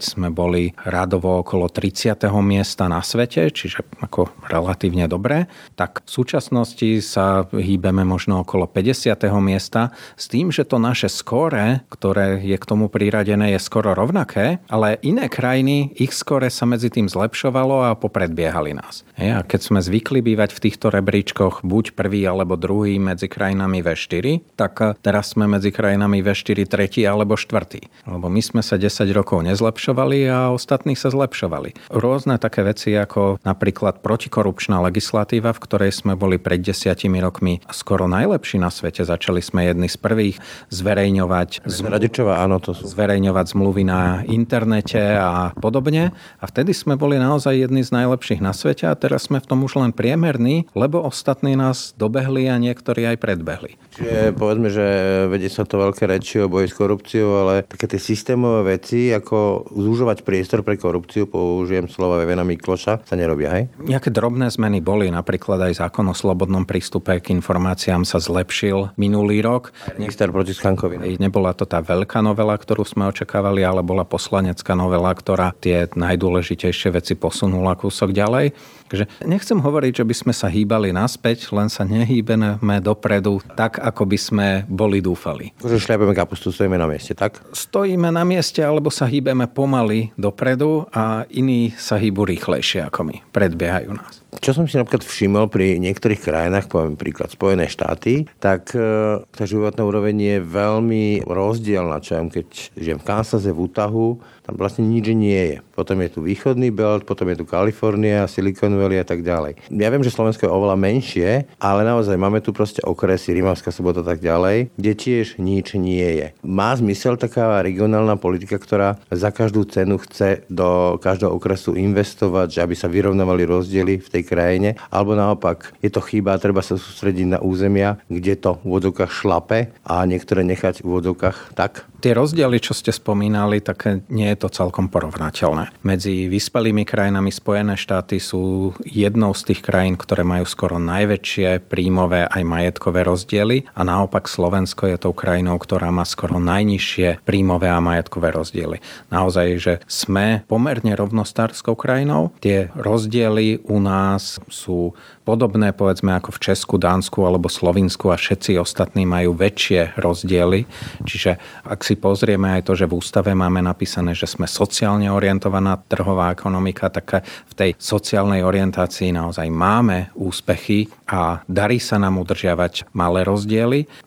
[0.00, 2.22] sme boli radovo okolo 30.
[2.42, 9.18] miesta na svete, čiže ako relatívne dobré, tak v súčasnosti sa hýbeme možno okolo 50.
[9.42, 14.62] miesta s tým, že to naše skóre, ktoré je k tomu priradené, je skoro rovnaké,
[14.70, 19.02] ale iné krajiny, ich skóre sa medzi tým zlepšovalo a popredbiehali nás.
[19.18, 23.82] A keď sme zvykli bývať v týchto rebríčkoch buď prvý alebo druhý medzi krajinami krajinami
[23.82, 27.82] V4, tak eh, teraz sme medzi krajinami V4 tretí alebo štvrtý.
[28.06, 31.90] Lebo my sme sa 10 rokov nezlepšovali a ostatní sa zlepšovali.
[31.90, 38.06] Rôzne také veci ako napríklad protikorupčná legislatíva, v ktorej sme boli pred desiatimi rokmi skoro
[38.06, 39.02] najlepší na svete.
[39.02, 40.38] Začali sme jedni z prvých
[40.70, 42.86] zverejňovať, Radičová, áno, to sú.
[42.86, 46.14] zverejňovať zmluvy na internete a podobne.
[46.38, 49.66] A vtedy sme boli naozaj jedni z najlepších na svete a teraz sme v tom
[49.66, 53.85] už len priemerní, lebo ostatní nás dobehli a niektorí aj predbehli entirely.
[53.96, 54.84] Čiže povedzme, že
[55.32, 59.72] vedie sa to veľké reči o boji s korupciou, ale také tie systémové veci, ako
[59.72, 63.64] zúžovať priestor pre korupciu, použijem slova Vevena Mikloša, sa nerobia, hej?
[63.80, 69.40] Nejaké drobné zmeny boli, napríklad aj zákon o slobodnom prístupe k informáciám sa zlepšil minulý
[69.40, 69.72] rok.
[69.96, 71.16] Minister proti Skankovi.
[71.16, 76.92] Nebola to tá veľká novela, ktorú sme očakávali, ale bola poslanecká novela, ktorá tie najdôležitejšie
[76.92, 78.52] veci posunula kúsok ďalej.
[78.86, 84.02] Takže nechcem hovoriť, že by sme sa hýbali naspäť, len sa nehýbeme dopredu tak, ako
[84.10, 85.54] by sme boli dúfali.
[85.62, 87.38] Že šľapeme kapustu, stojíme na mieste, tak?
[87.54, 93.16] Stojíme na mieste, alebo sa hýbeme pomaly dopredu a iní sa hýbu rýchlejšie ako my.
[93.30, 94.26] Predbiehajú nás.
[94.36, 99.44] Čo som si napríklad všimol pri niektorých krajinách, poviem príklad Spojené štáty, tak e, tá
[99.48, 102.04] životná úroveň je veľmi rozdielna.
[102.04, 105.58] Čo ja, keď žijem v Kansase, v Utahu, tam vlastne nič nie je.
[105.74, 109.58] Potom je tu východný belt, potom je tu Kalifornia, Silicon Valley a tak ďalej.
[109.72, 114.00] Ja viem, že Slovensko je oveľa menšie, ale naozaj máme tu proste okresy, Rimavská sobota
[114.00, 116.26] a tak ďalej, kde tiež nič nie je.
[116.40, 122.62] Má zmysel taká regionálna politika, ktorá za každú cenu chce do každého okresu investovať, že
[122.64, 127.36] aby sa vyrovnávali rozdiely v tej krajine, alebo naopak je to chyba, treba sa sústrediť
[127.36, 131.84] na územia, kde to v vodokách šlape a niektoré nechať v vodokách tak?
[131.96, 135.74] Tie rozdiely, čo ste spomínali, tak nie je to celkom porovnateľné.
[135.82, 142.30] Medzi vyspelými krajinami Spojené štáty sú jednou z tých krajín, ktoré majú skoro najväčšie príjmové
[142.30, 147.82] aj majetkové rozdiely a naopak Slovensko je tou krajinou, ktorá má skoro najnižšie príjmové a
[147.82, 148.78] majetkové rozdiely.
[149.08, 152.30] Naozaj, že sme pomerne rovnostárskou krajinou.
[152.38, 154.92] Tie rozdiely u nás sú
[155.26, 160.70] podobné povedzme ako v Česku, Dánsku alebo Slovinsku a všetci ostatní majú väčšie rozdiely.
[161.02, 165.82] Čiže ak si pozrieme aj to, že v ústave máme napísané, že sme sociálne orientovaná
[165.90, 172.94] trhová ekonomika, tak v tej sociálnej orientácii naozaj máme úspechy a darí sa nám udržiavať
[172.94, 173.55] malé rozdiely.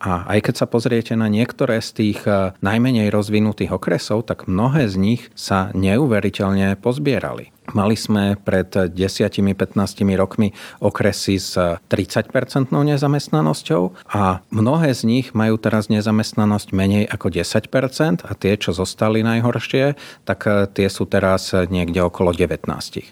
[0.02, 4.86] A aj keď sa pozriete na niektoré z tých eh, najmenej rozvinutých okresov, tak mnohé
[4.86, 7.50] z nich sa neuveriteľne pozbierali.
[7.74, 9.76] Mali sme pred 10-15
[10.18, 10.52] rokmi
[10.82, 11.54] okresy s
[11.90, 18.74] 30-percentnou nezamestnanosťou a mnohé z nich majú teraz nezamestnanosť menej ako 10% a tie, čo
[18.74, 19.94] zostali najhoršie,
[20.26, 22.70] tak eh, tie sú teraz niekde okolo 19.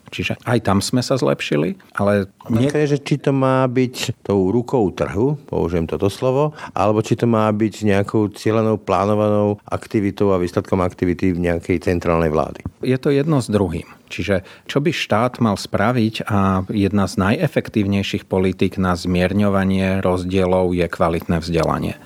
[0.10, 2.30] Čiže aj tam sme sa zlepšili, ale...
[2.48, 2.72] Nie...
[2.72, 7.28] je, že či to má byť tou rukou trhu, použijem toto slovo, alebo či to
[7.28, 12.64] má byť nejakou cieľenou, plánovanou aktivitou a výsledkom aktivity v nejakej centrálnej vlády.
[12.80, 13.97] Je to jedno s druhým.
[14.08, 20.88] Čiže čo by štát mal spraviť a jedna z najefektívnejších politik na zmierňovanie rozdielov je
[20.88, 22.00] kvalitné vzdelanie.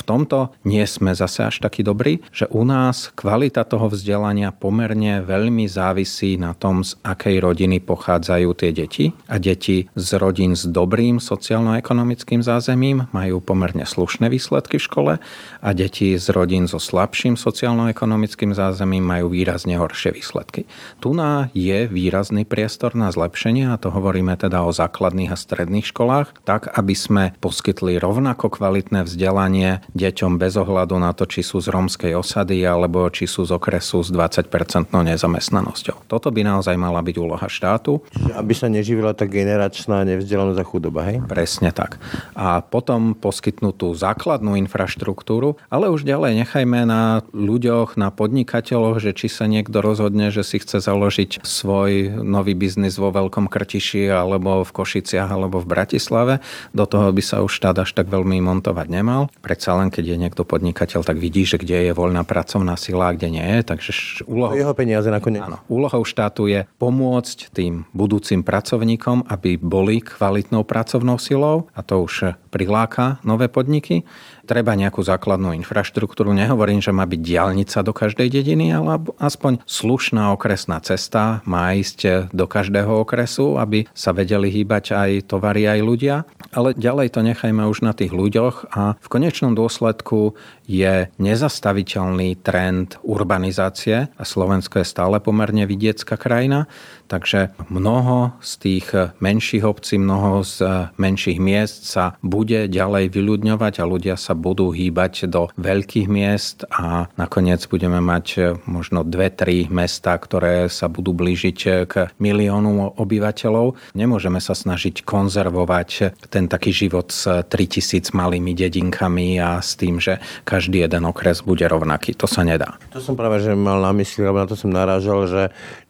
[0.00, 5.20] V tomto nie sme zase až takí dobrí, že u nás kvalita toho vzdelania pomerne
[5.20, 9.12] veľmi závisí na tom, z akej rodiny pochádzajú tie deti.
[9.28, 15.12] A deti z rodín s dobrým sociálno-ekonomickým zázemím majú pomerne slušné výsledky v škole
[15.60, 20.64] a deti z rodín so slabším sociálno-ekonomickým zázemím majú výrazne horšie výsledky.
[21.04, 25.92] Tu na je výrazný priestor na zlepšenie a to hovoríme teda o základných a stredných
[25.92, 31.58] školách, tak aby sme poskytli rovnako kvalitné vzdelanie deťom bez ohľadu na to, či sú
[31.58, 36.06] z rómskej osady alebo či sú z okresu s 20-percentnou nezamestnanosťou.
[36.06, 38.02] Toto by naozaj mala byť úloha štátu.
[38.14, 41.22] Čiže aby sa neživila tá generačná nevzdelanosť a chudoba, hej?
[41.26, 41.98] Presne tak.
[42.34, 49.14] A potom poskytnúť tú základnú infraštruktúru, ale už ďalej nechajme na ľuďoch, na podnikateľoch, že
[49.16, 54.62] či sa niekto rozhodne, že si chce založiť svoj nový biznis vo Veľkom Krtiši alebo
[54.62, 56.34] v Košiciach alebo v Bratislave.
[56.72, 59.32] Do toho by sa už štát až tak veľmi montovať nemal.
[59.42, 63.10] Predsa predsa len keď je niekto podnikateľ, tak vidí, že kde je voľná pracovná sila
[63.10, 63.60] a kde nie je.
[63.62, 63.90] Takže
[64.26, 65.46] úlohou, jeho peniaze nakoniec.
[65.46, 72.02] Áno, úlohou štátu je pomôcť tým budúcim pracovníkom, aby boli kvalitnou pracovnou silou a to
[72.02, 74.02] už priláka nové podniky
[74.50, 76.34] treba nejakú základnú infraštruktúru.
[76.34, 82.34] Nehovorím, že má byť diálnica do každej dediny, ale aspoň slušná okresná cesta má ísť
[82.34, 86.26] do každého okresu, aby sa vedeli hýbať aj tovary, aj ľudia.
[86.50, 90.34] Ale ďalej to nechajme už na tých ľuďoch a v konečnom dôsledku
[90.70, 96.70] je nezastaviteľný trend urbanizácie a Slovensko je stále pomerne vidiecká krajina,
[97.10, 98.86] takže mnoho z tých
[99.18, 105.26] menších obcí, mnoho z menších miest sa bude ďalej vyľudňovať a ľudia sa budú hýbať
[105.26, 111.58] do veľkých miest a nakoniec budeme mať možno dve, tri mesta, ktoré sa budú blížiť
[111.90, 113.96] k miliónu obyvateľov.
[113.98, 120.22] Nemôžeme sa snažiť konzervovať ten taký život s 3000 malými dedinkami a s tým, že
[120.44, 122.12] každý jeden okres bude rovnaký.
[122.20, 122.76] To sa nedá.
[122.92, 125.42] To som práve že mal na mysli, alebo na to som narážal, že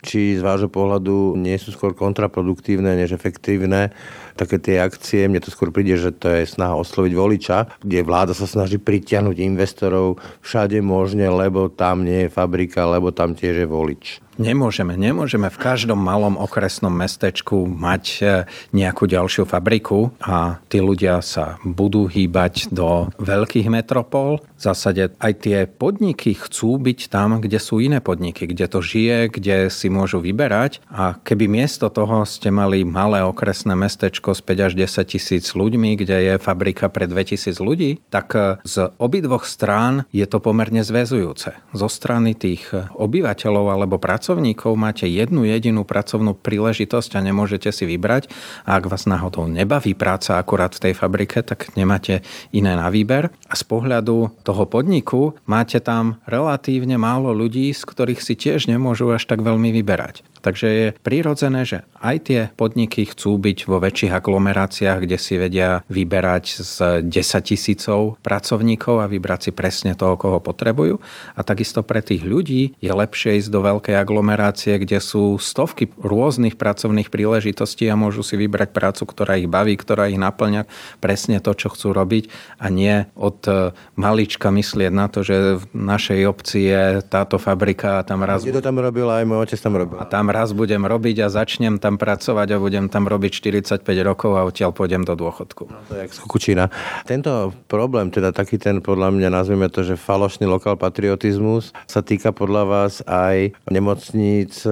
[0.07, 3.91] či z vášho pohľadu nie sú skôr kontraproduktívne než efektívne
[4.39, 5.27] také tie akcie.
[5.27, 9.37] Mne to skôr príde, že to je snaha osloviť voliča, kde vláda sa snaží pritiahnuť
[9.43, 14.07] investorov všade možne, lebo tam nie je fabrika, lebo tam tiež je volič.
[14.39, 18.25] Nemôžeme, nemôžeme v každom malom okresnom mestečku mať e,
[18.71, 24.39] nejakú ďalšiu fabriku a tí ľudia sa budú hýbať do veľkých metropol.
[24.55, 29.35] V zásade aj tie podniky chcú byť tam, kde sú iné podniky, kde to žije,
[29.35, 34.67] kde si môžu vyberať a keby miesto toho ste mali malé okresné mestečko s 5
[34.71, 40.07] až 10 tisíc ľuďmi, kde je fabrika pre 2000 ľudí, tak e, z obidvoch strán
[40.15, 41.51] je to pomerne zväzujúce.
[41.75, 47.89] Zo strany tých obyvateľov alebo pracovníkov pracovníkov máte jednu jedinú pracovnú príležitosť a nemôžete si
[47.89, 48.29] vybrať.
[48.69, 52.21] A ak vás náhodou nebaví práca akurát v tej fabrike, tak nemáte
[52.53, 53.33] iné na výber.
[53.49, 59.09] A z pohľadu toho podniku máte tam relatívne málo ľudí, z ktorých si tiež nemôžu
[59.09, 60.21] až tak veľmi vyberať.
[60.41, 65.85] Takže je prirodzené, že aj tie podniky chcú byť vo väčších aglomeráciách, kde si vedia
[65.93, 66.75] vyberať z
[67.05, 67.13] 10
[67.45, 70.97] tisícov pracovníkov a vybrať si presne toho, koho potrebujú.
[71.37, 76.57] A takisto pre tých ľudí je lepšie ísť do veľkej aglomerácie, kde sú stovky rôznych
[76.57, 80.65] pracovných príležitostí a môžu si vybrať prácu, ktorá ich baví, ktorá ich naplňa
[81.05, 85.65] presne to, čo chcú robiť a nie od e, malička myslieť na to, že v
[85.77, 88.41] našej obci je táto fabrika a tam raz...
[88.41, 89.99] Kde to tam robil, aj môj otec tam robil.
[90.01, 94.39] A tam raz budem robiť a začnem tam pracovať a budem tam robiť 45 rokov
[94.39, 95.69] a odtiaľ pôjdem do dôchodku.
[95.69, 96.71] No, to je jak skukučina.
[97.07, 102.31] Tento problém, teda taký ten, podľa mňa nazveme to, že falošný lokál patriotizmus, sa týka
[102.31, 104.65] podľa vás aj nemocníc,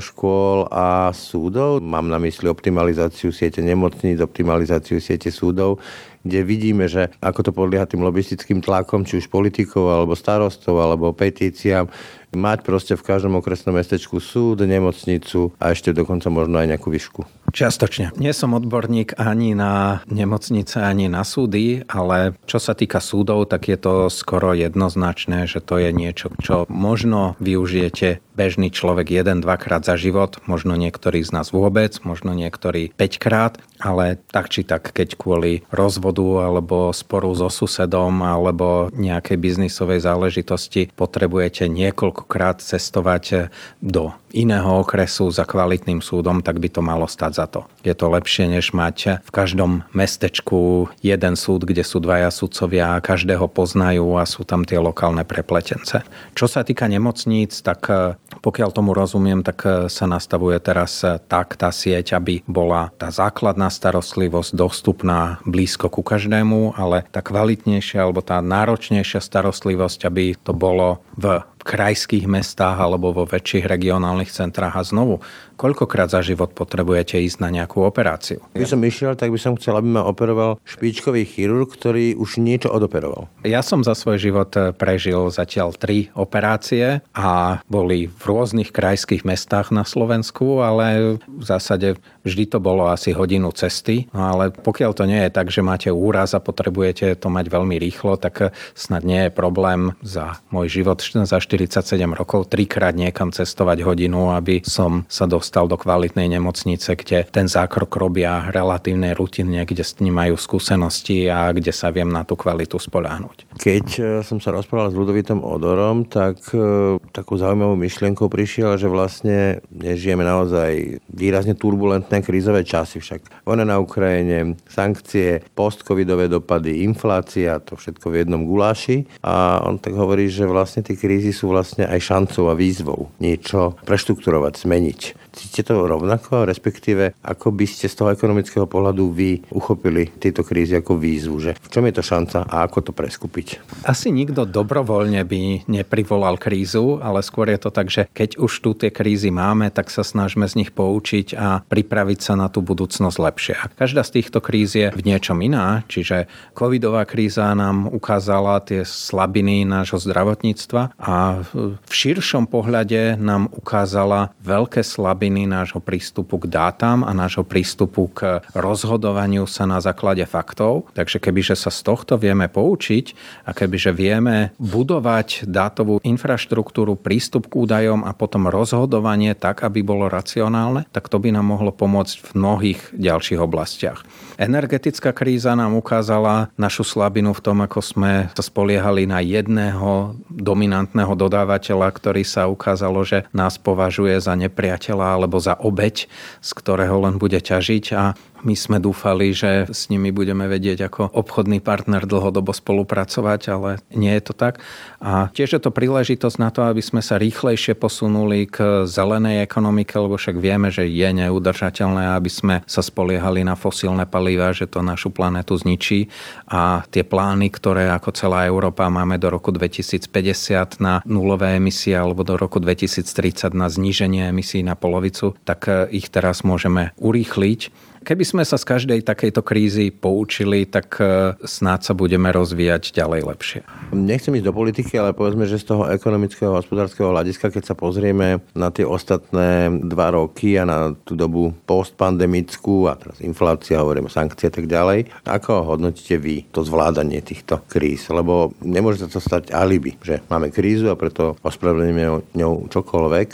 [0.00, 1.80] škôl a súdov.
[1.80, 5.80] Mám na mysli optimalizáciu siete nemocníc, optimalizáciu siete súdov
[6.26, 11.14] kde vidíme, že ako to podlieha tým lobistickým tlakom, či už politikov, alebo starostov, alebo
[11.14, 11.86] petíciám,
[12.34, 17.22] mať proste v každom okresnom mestečku súd, nemocnicu a ešte dokonca možno aj nejakú výšku.
[17.52, 18.12] Čiastočne.
[18.18, 23.70] Nie som odborník ani na nemocnice, ani na súdy, ale čo sa týka súdov, tak
[23.70, 29.88] je to skoro jednoznačné, že to je niečo, čo možno využijete bežný človek jeden, dvakrát
[29.88, 34.92] za život, možno niektorý z nás vôbec, možno niektorý 5 krát, ale tak či tak,
[34.92, 43.48] keď kvôli rozvodu alebo sporu so susedom alebo nejakej biznisovej záležitosti potrebujete niekoľkokrát cestovať
[43.80, 47.60] do iného okresu za kvalitným súdom, tak by to malo stať za to.
[47.80, 53.04] Je to lepšie, než mať v každom mestečku jeden súd, kde sú dvaja sudcovia a
[53.04, 56.04] každého poznajú a sú tam tie lokálne prepletence.
[56.36, 61.16] Čo sa týka nemocníc, tak e, pokiaľ tomu rozumiem, tak e, sa nastavuje teraz e,
[61.16, 68.04] tak tá sieť, aby bola tá základná starostlivosť dostupná blízko ku každému, ale tá kvalitnejšia
[68.04, 74.78] alebo tá náročnejšia starostlivosť, aby to bolo v krajských mestách alebo vo väčších regionálnych centrách
[74.78, 75.18] a znovu
[75.56, 78.44] Koľkokrát za život potrebujete ísť na nejakú operáciu?
[78.52, 82.68] Keby som išiel, tak by som chcel, aby ma operoval špičkový chirurg, ktorý už niečo
[82.68, 83.32] odoperoval.
[83.40, 89.24] Ja som za svoj život eh, prežil zatiaľ tri operácie a boli v rôznych krajských
[89.24, 94.12] mestách na Slovensku, ale v zásade vždy to bolo asi hodinu cesty.
[94.12, 97.80] No ale pokiaľ to nie je tak, že máte úraz a potrebujete to mať veľmi
[97.80, 103.32] rýchlo, tak eh, snad nie je problém za môj život za 47 rokov trikrát niekam
[103.32, 109.64] cestovať hodinu, aby som sa dostal do kvalitnej nemocnice, kde ten zákrok robia relatívne rutinne,
[109.64, 113.56] kde s ním majú skúsenosti a kde sa viem na tú kvalitu spoláhnuť.
[113.56, 118.92] Keď e, som sa rozprával s Ludovitom Odorom, tak e, takú zaujímavú myšlienkou prišiel, že
[118.92, 123.00] vlastne nežijeme naozaj výrazne turbulentné krízové časy.
[123.00, 129.08] Však vojna na Ukrajine, sankcie, postcovidové dopady, inflácia, to všetko v jednom guláši.
[129.24, 133.78] A on tak hovorí, že vlastne tie krízy sú vlastne aj šancou a výzvou niečo
[133.86, 135.00] preštrukturovať, zmeniť.
[135.36, 140.80] Cítite to rovnako, respektíve ako by ste z toho ekonomického pohľadu vy uchopili tieto krízy
[140.80, 143.60] ako výzvu, že v čom je to šanca a ako to preskupiť?
[143.84, 148.72] Asi nikto dobrovoľne by neprivolal krízu, ale skôr je to tak, že keď už tu
[148.72, 153.18] tie krízy máme, tak sa snažíme z nich poučiť a pripraviť sa na tú budúcnosť
[153.20, 153.54] lepšie.
[153.60, 158.88] A každá z týchto kríz je v niečom iná, čiže covidová kríza nám ukázala tie
[158.88, 161.44] slabiny nášho zdravotníctva a
[161.76, 168.06] v širšom pohľade nám ukázala veľké slabiny slabiny nášho prístupu k dátam a nášho prístupu
[168.14, 170.86] k rozhodovaniu sa na základe faktov.
[170.94, 177.58] Takže kebyže sa z tohto vieme poučiť a kebyže vieme budovať dátovú infraštruktúru, prístup k
[177.58, 182.30] údajom a potom rozhodovanie tak, aby bolo racionálne, tak to by nám mohlo pomôcť v
[182.38, 184.06] mnohých ďalších oblastiach.
[184.38, 191.18] Energetická kríza nám ukázala našu slabinu v tom, ako sme sa spoliehali na jedného dominantného
[191.18, 196.04] dodávateľa, ktorý sa ukázalo, že nás považuje za nepriateľa alebo za obeď,
[196.44, 197.84] z ktorého len bude ťažiť.
[197.96, 198.12] A
[198.46, 204.14] my sme dúfali, že s nimi budeme vedieť ako obchodný partner dlhodobo spolupracovať, ale nie
[204.14, 204.62] je to tak.
[205.02, 209.98] A tiež je to príležitosť na to, aby sme sa rýchlejšie posunuli k zelenej ekonomike,
[209.98, 214.78] lebo však vieme, že je neudržateľné, aby sme sa spoliehali na fosílne paliva, že to
[214.78, 216.06] našu planetu zničí.
[216.46, 222.22] A tie plány, ktoré ako celá Európa máme do roku 2050 na nulové emisie alebo
[222.22, 228.46] do roku 2030 na zníženie emisí na polovicu, tak ich teraz môžeme urýchliť Keby sme
[228.46, 233.60] sa z každej takejto krízy poučili, tak e, snáď sa budeme rozvíjať ďalej lepšie.
[233.90, 237.74] Nechcem ísť do politiky, ale povedzme, že z toho ekonomického a hospodárskeho hľadiska, keď sa
[237.74, 244.06] pozrieme na tie ostatné dva roky a na tú dobu postpandemickú a teraz inflácia, hovoríme
[244.06, 248.06] sankcie a tak ďalej, ako hodnotíte vy to zvládanie týchto kríz?
[248.06, 253.28] Lebo nemôže sa to stať alibi, že máme krízu a preto ospravedlňujeme ňou čokoľvek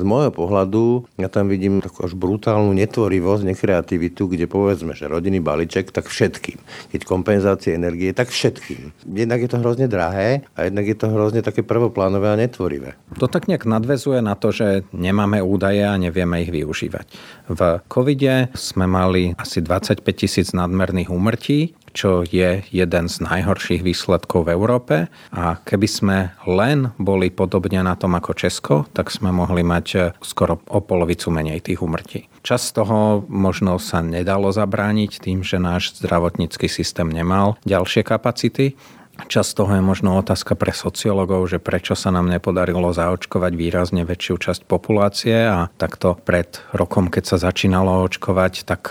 [0.00, 5.44] z môjho pohľadu ja tam vidím takú až brutálnu netvorivosť, nekreativitu, kde povedzme, že rodinný
[5.44, 6.56] balíček, tak všetkým.
[6.96, 8.96] Keď kompenzácie energie, tak všetkým.
[9.04, 12.96] Jednak je to hrozne drahé a jednak je to hrozne také prvoplánové a netvorivé.
[13.20, 17.06] To tak nejak nadvezuje na to, že nemáme údaje a nevieme ich využívať.
[17.52, 24.46] V covide sme mali asi 25 tisíc nadmerných úmrtí, čo je jeden z najhorších výsledkov
[24.46, 24.96] v Európe.
[25.34, 30.62] A keby sme len boli podobne na tom ako Česko, tak sme mohli mať skoro
[30.70, 32.30] o polovicu menej tých umrtí.
[32.40, 38.78] Čas toho možno sa nedalo zabrániť tým, že náš zdravotnícky systém nemal ďalšie kapacity,
[39.28, 44.40] Čas toho je možno otázka pre sociológov, že prečo sa nám nepodarilo zaočkovať výrazne väčšiu
[44.40, 48.88] časť populácie a takto pred rokom, keď sa začínalo očkovať, tak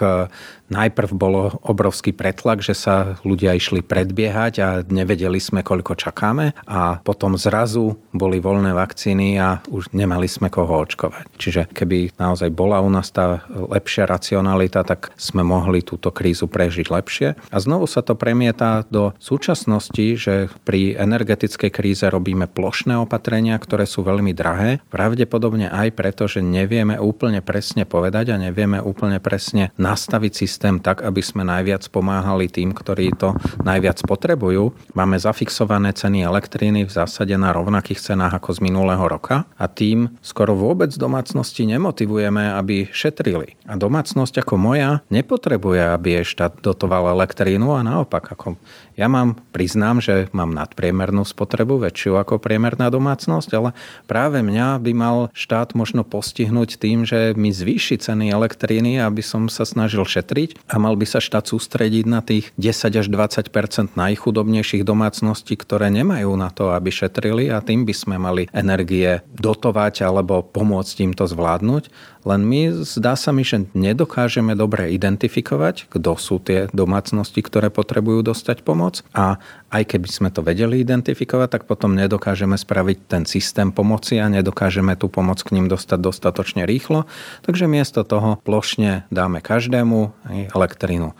[0.70, 7.01] Najprv bolo obrovský pretlak, že sa ľudia išli predbiehať a nevedeli sme, koľko čakáme a
[7.01, 11.26] potom zrazu boli voľné vakcíny a už nemali sme koho očkovať.
[11.41, 16.88] Čiže keby naozaj bola u nás tá lepšia racionalita, tak sme mohli túto krízu prežiť
[16.93, 17.28] lepšie.
[17.49, 23.89] A znovu sa to premieta do súčasnosti, že pri energetickej kríze robíme plošné opatrenia, ktoré
[23.89, 24.86] sú veľmi drahé.
[24.93, 30.84] Pravdepodobne aj preto, že nevieme úplne presne povedať a nevieme úplne presne nastaviť systém systém
[30.84, 33.32] tak, aby sme najviac pomáhali tým, ktorí to
[33.64, 34.76] najviac potrebujú.
[34.91, 40.12] Máme zafixované ceny elektriny v zásade na rovnakých cenách ako z minulého roka a tým
[40.20, 43.55] skoro vôbec domácnosti nemotivujeme, aby šetrili.
[43.72, 48.28] A domácnosť ako moja nepotrebuje, aby jej štát dotoval elektrínu a naopak.
[48.36, 48.60] Ako
[49.00, 53.72] ja mám, priznám, že mám nadpriemernú spotrebu, väčšiu ako priemerná domácnosť, ale
[54.12, 59.47] práve mňa by mal štát možno postihnúť tým, že mi zvýši ceny elektríny, aby som
[59.47, 64.84] sa snažil šetriť a mal by sa štát sústrediť na tých 10 až 20% najchudobnejších
[64.84, 70.43] domácností, ktoré nemajú na to, aby šetrili a tým by sme mali energie dotovať alebo
[70.43, 71.88] pomôcť im to zvládnuť.
[72.28, 78.28] Len my zdá sa mi, že nedokážeme dobre identifikovať, kto sú tie domácnosti, ktoré potrebujú
[78.28, 79.39] dostať pomoc a
[79.72, 84.97] aj keby sme to vedeli identifikovať, tak potom nedokážeme spraviť ten systém pomoci a nedokážeme
[84.99, 87.07] tú pomoc k ním dostať dostatočne rýchlo.
[87.47, 90.11] Takže miesto toho plošne dáme každému
[90.51, 91.15] elektrinu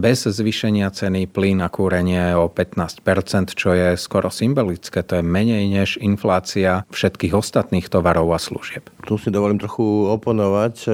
[0.00, 5.04] bez zvýšenia ceny plyn a kúrenie o 15%, čo je skoro symbolické.
[5.04, 8.88] To je menej než inflácia všetkých ostatných tovarov a služieb.
[9.02, 9.82] Tu si dovolím trochu
[10.14, 10.90] oponovať e,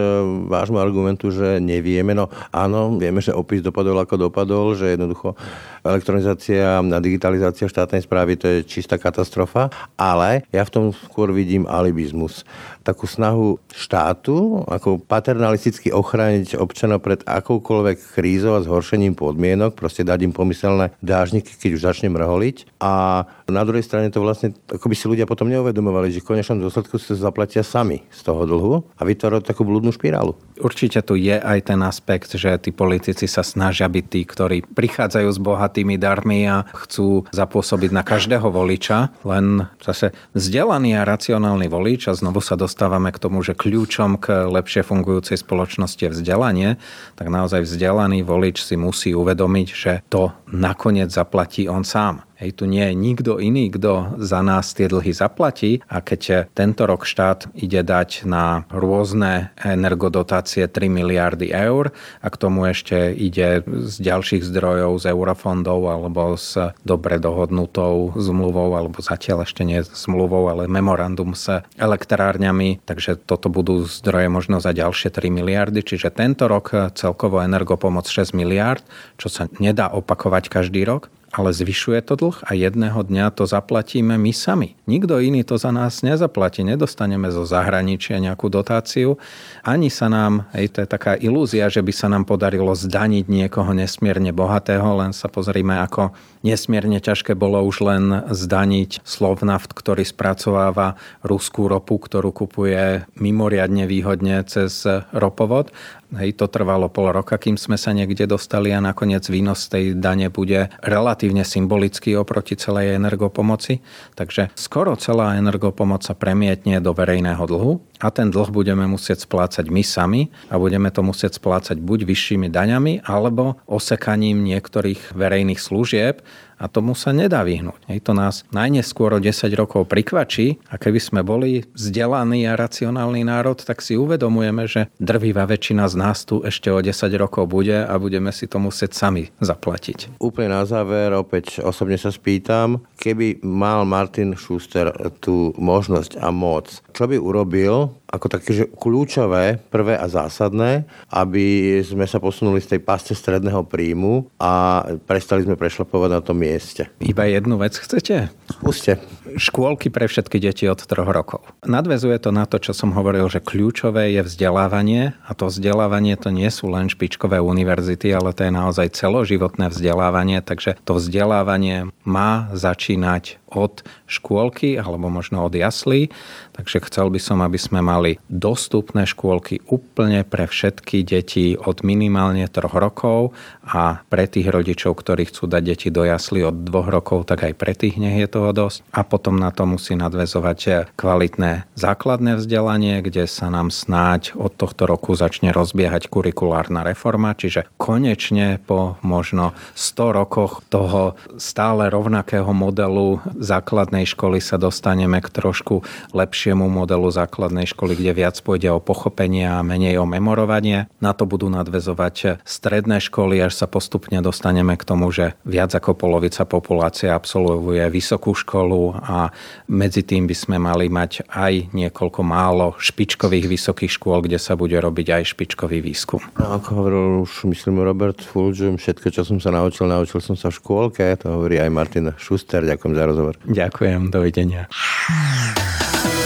[0.49, 2.17] vášmu argumentu, že nevieme.
[2.17, 5.37] No áno, vieme, že opis dopadol ako dopadol, že jednoducho
[5.85, 9.69] elektronizácia a digitalizácia štátnej správy to je čistá katastrofa,
[10.01, 12.49] ale ja v tom skôr vidím alibizmus.
[12.81, 20.25] Takú snahu štátu ako paternalisticky ochrániť občanov pred akoukoľvek krízou a zhoršením podmienok, proste dať
[20.25, 22.81] im pomyselné dážniky, keď už začne mrholiť.
[22.81, 26.61] A na druhej strane to vlastne, ako by si ľudia potom neuvedomovali, že v konečnom
[26.61, 30.37] dôsledku sa zaplatia sami z toho dlhu a vytvárajú takú blúdnu špirálu.
[30.59, 35.29] Určite tu je aj ten aspekt, že tí politici sa snažia byť tí, ktorí prichádzajú
[35.31, 42.11] s bohatými darmi a chcú zapôsobiť na každého voliča, len zase vzdelaný a racionálny volič
[42.11, 46.69] a znovu sa dostávame k tomu, že kľúčom k lepšie fungujúcej spoločnosti je vzdelanie,
[47.15, 52.28] tak naozaj vzdelaný volič si musí uvedomiť, že to nakoniec zaplatí on sám.
[52.39, 56.87] Hej, tu nie je nikto iný, kto za nás tie dlhy zaplatí a keď tento
[56.87, 61.91] rok štát ide dať na rôzne energodotácie 3 miliardy eur
[62.23, 66.55] a k tomu ešte ide z ďalších zdrojov, z eurofondov alebo s
[66.87, 73.83] dobre dohodnutou zmluvou alebo zatiaľ ešte nie zmluvou, ale memorandum s elektrárňami, takže toto budú
[73.83, 78.87] zdroje možno za ďalšie 3 miliardy, čiže tento rok celkovo energopomoc 6 miliard,
[79.19, 84.17] čo sa nedá opakovať každý rok ale zvyšuje to dlh a jedného dňa to zaplatíme
[84.17, 84.81] my sami.
[84.89, 86.65] Nikto iný to za nás nezaplatí.
[86.65, 89.21] Nedostaneme zo zahraničia nejakú dotáciu.
[89.61, 93.77] Ani sa nám, hej, to je taká ilúzia, že by sa nám podarilo zdaniť niekoho
[93.77, 100.97] nesmierne bohatého, len sa pozrime, ako nesmierne ťažké bolo už len zdaniť Slovnaft, ktorý spracováva
[101.21, 105.77] ruskú ropu, ktorú kupuje mimoriadne výhodne cez ropovod
[106.09, 110.33] Hej, to trvalo pol roka, kým sme sa niekde dostali a nakoniec výnos tej dane
[110.33, 113.85] bude relatívne symbolický oproti celej energopomoci.
[114.17, 119.69] Takže skoro celá energopomoc sa premietne do verejného dlhu a ten dlh budeme musieť splácať
[119.69, 126.25] my sami a budeme to musieť splácať buď vyššími daňami alebo osekaním niektorých verejných služieb,
[126.59, 127.87] a tomu sa nedá vyhnúť.
[127.87, 133.23] Hej, to nás najneskôr o 10 rokov prikvačí a keby sme boli vzdelaný a racionálny
[133.23, 137.87] národ, tak si uvedomujeme, že drvivá väčšina z nás tu ešte o 10 rokov bude
[137.87, 140.19] a budeme si to musieť sami zaplatiť.
[140.19, 144.91] Úplne na záver, opäť osobne sa spýtam, keby mal Martin Schuster
[145.23, 151.79] tú možnosť a moc, čo by urobil ako také, že kľúčové, prvé a zásadné, aby
[151.85, 156.89] sme sa posunuli z tej pasce stredného príjmu a prestali sme prešlapovať na tom mieste.
[157.05, 158.33] Iba jednu vec chcete?
[158.49, 158.97] Skúste.
[159.37, 161.45] Škôlky pre všetky deti od troch rokov.
[161.69, 166.33] Nadvezuje to na to, čo som hovoril, že kľúčové je vzdelávanie a to vzdelávanie to
[166.33, 172.49] nie sú len špičkové univerzity, ale to je naozaj celoživotné vzdelávanie, takže to vzdelávanie má
[172.57, 176.13] začínať od škôlky alebo možno od jaslí.
[176.53, 177.98] Takže chcel by som, aby sme mali
[178.31, 185.29] dostupné škôlky úplne pre všetky deti od minimálne troch rokov a pre tých rodičov, ktorí
[185.29, 188.51] chcú dať deti do jaslí od dvoch rokov, tak aj pre tých nech je toho
[188.55, 188.85] dosť.
[188.95, 194.89] A potom na to musí nadvezovať kvalitné základné vzdelanie, kde sa nám snáď od tohto
[194.89, 203.21] roku začne rozbiehať kurikulárna reforma, čiže konečne po možno 100 rokoch toho stále rovnakého modelu
[203.39, 209.47] základnej školy sa dostaneme k trošku lepšiemu modelu základnej školy, kde viac pôjde o pochopenie
[209.47, 210.91] a menej o memorovanie.
[210.99, 215.95] Na to budú nadvezovať stredné školy, až sa postupne dostaneme k tomu, že viac ako
[215.95, 219.31] polovica populácie absolvuje vysokú školu a
[219.71, 224.75] medzi tým by sme mali mať aj niekoľko málo špičkových vysokých škôl, kde sa bude
[224.75, 226.21] robiť aj špičkový výskum.
[226.41, 230.51] A ako hovoril už, myslím, Robert Fulge, všetko, čo som sa naučil, naučil som sa
[230.51, 232.65] v škôlke, to hovorí aj Martin Schuster.
[232.65, 233.35] Ďakujem za rozhovor.
[233.47, 234.67] Ďakujem, dovidenia.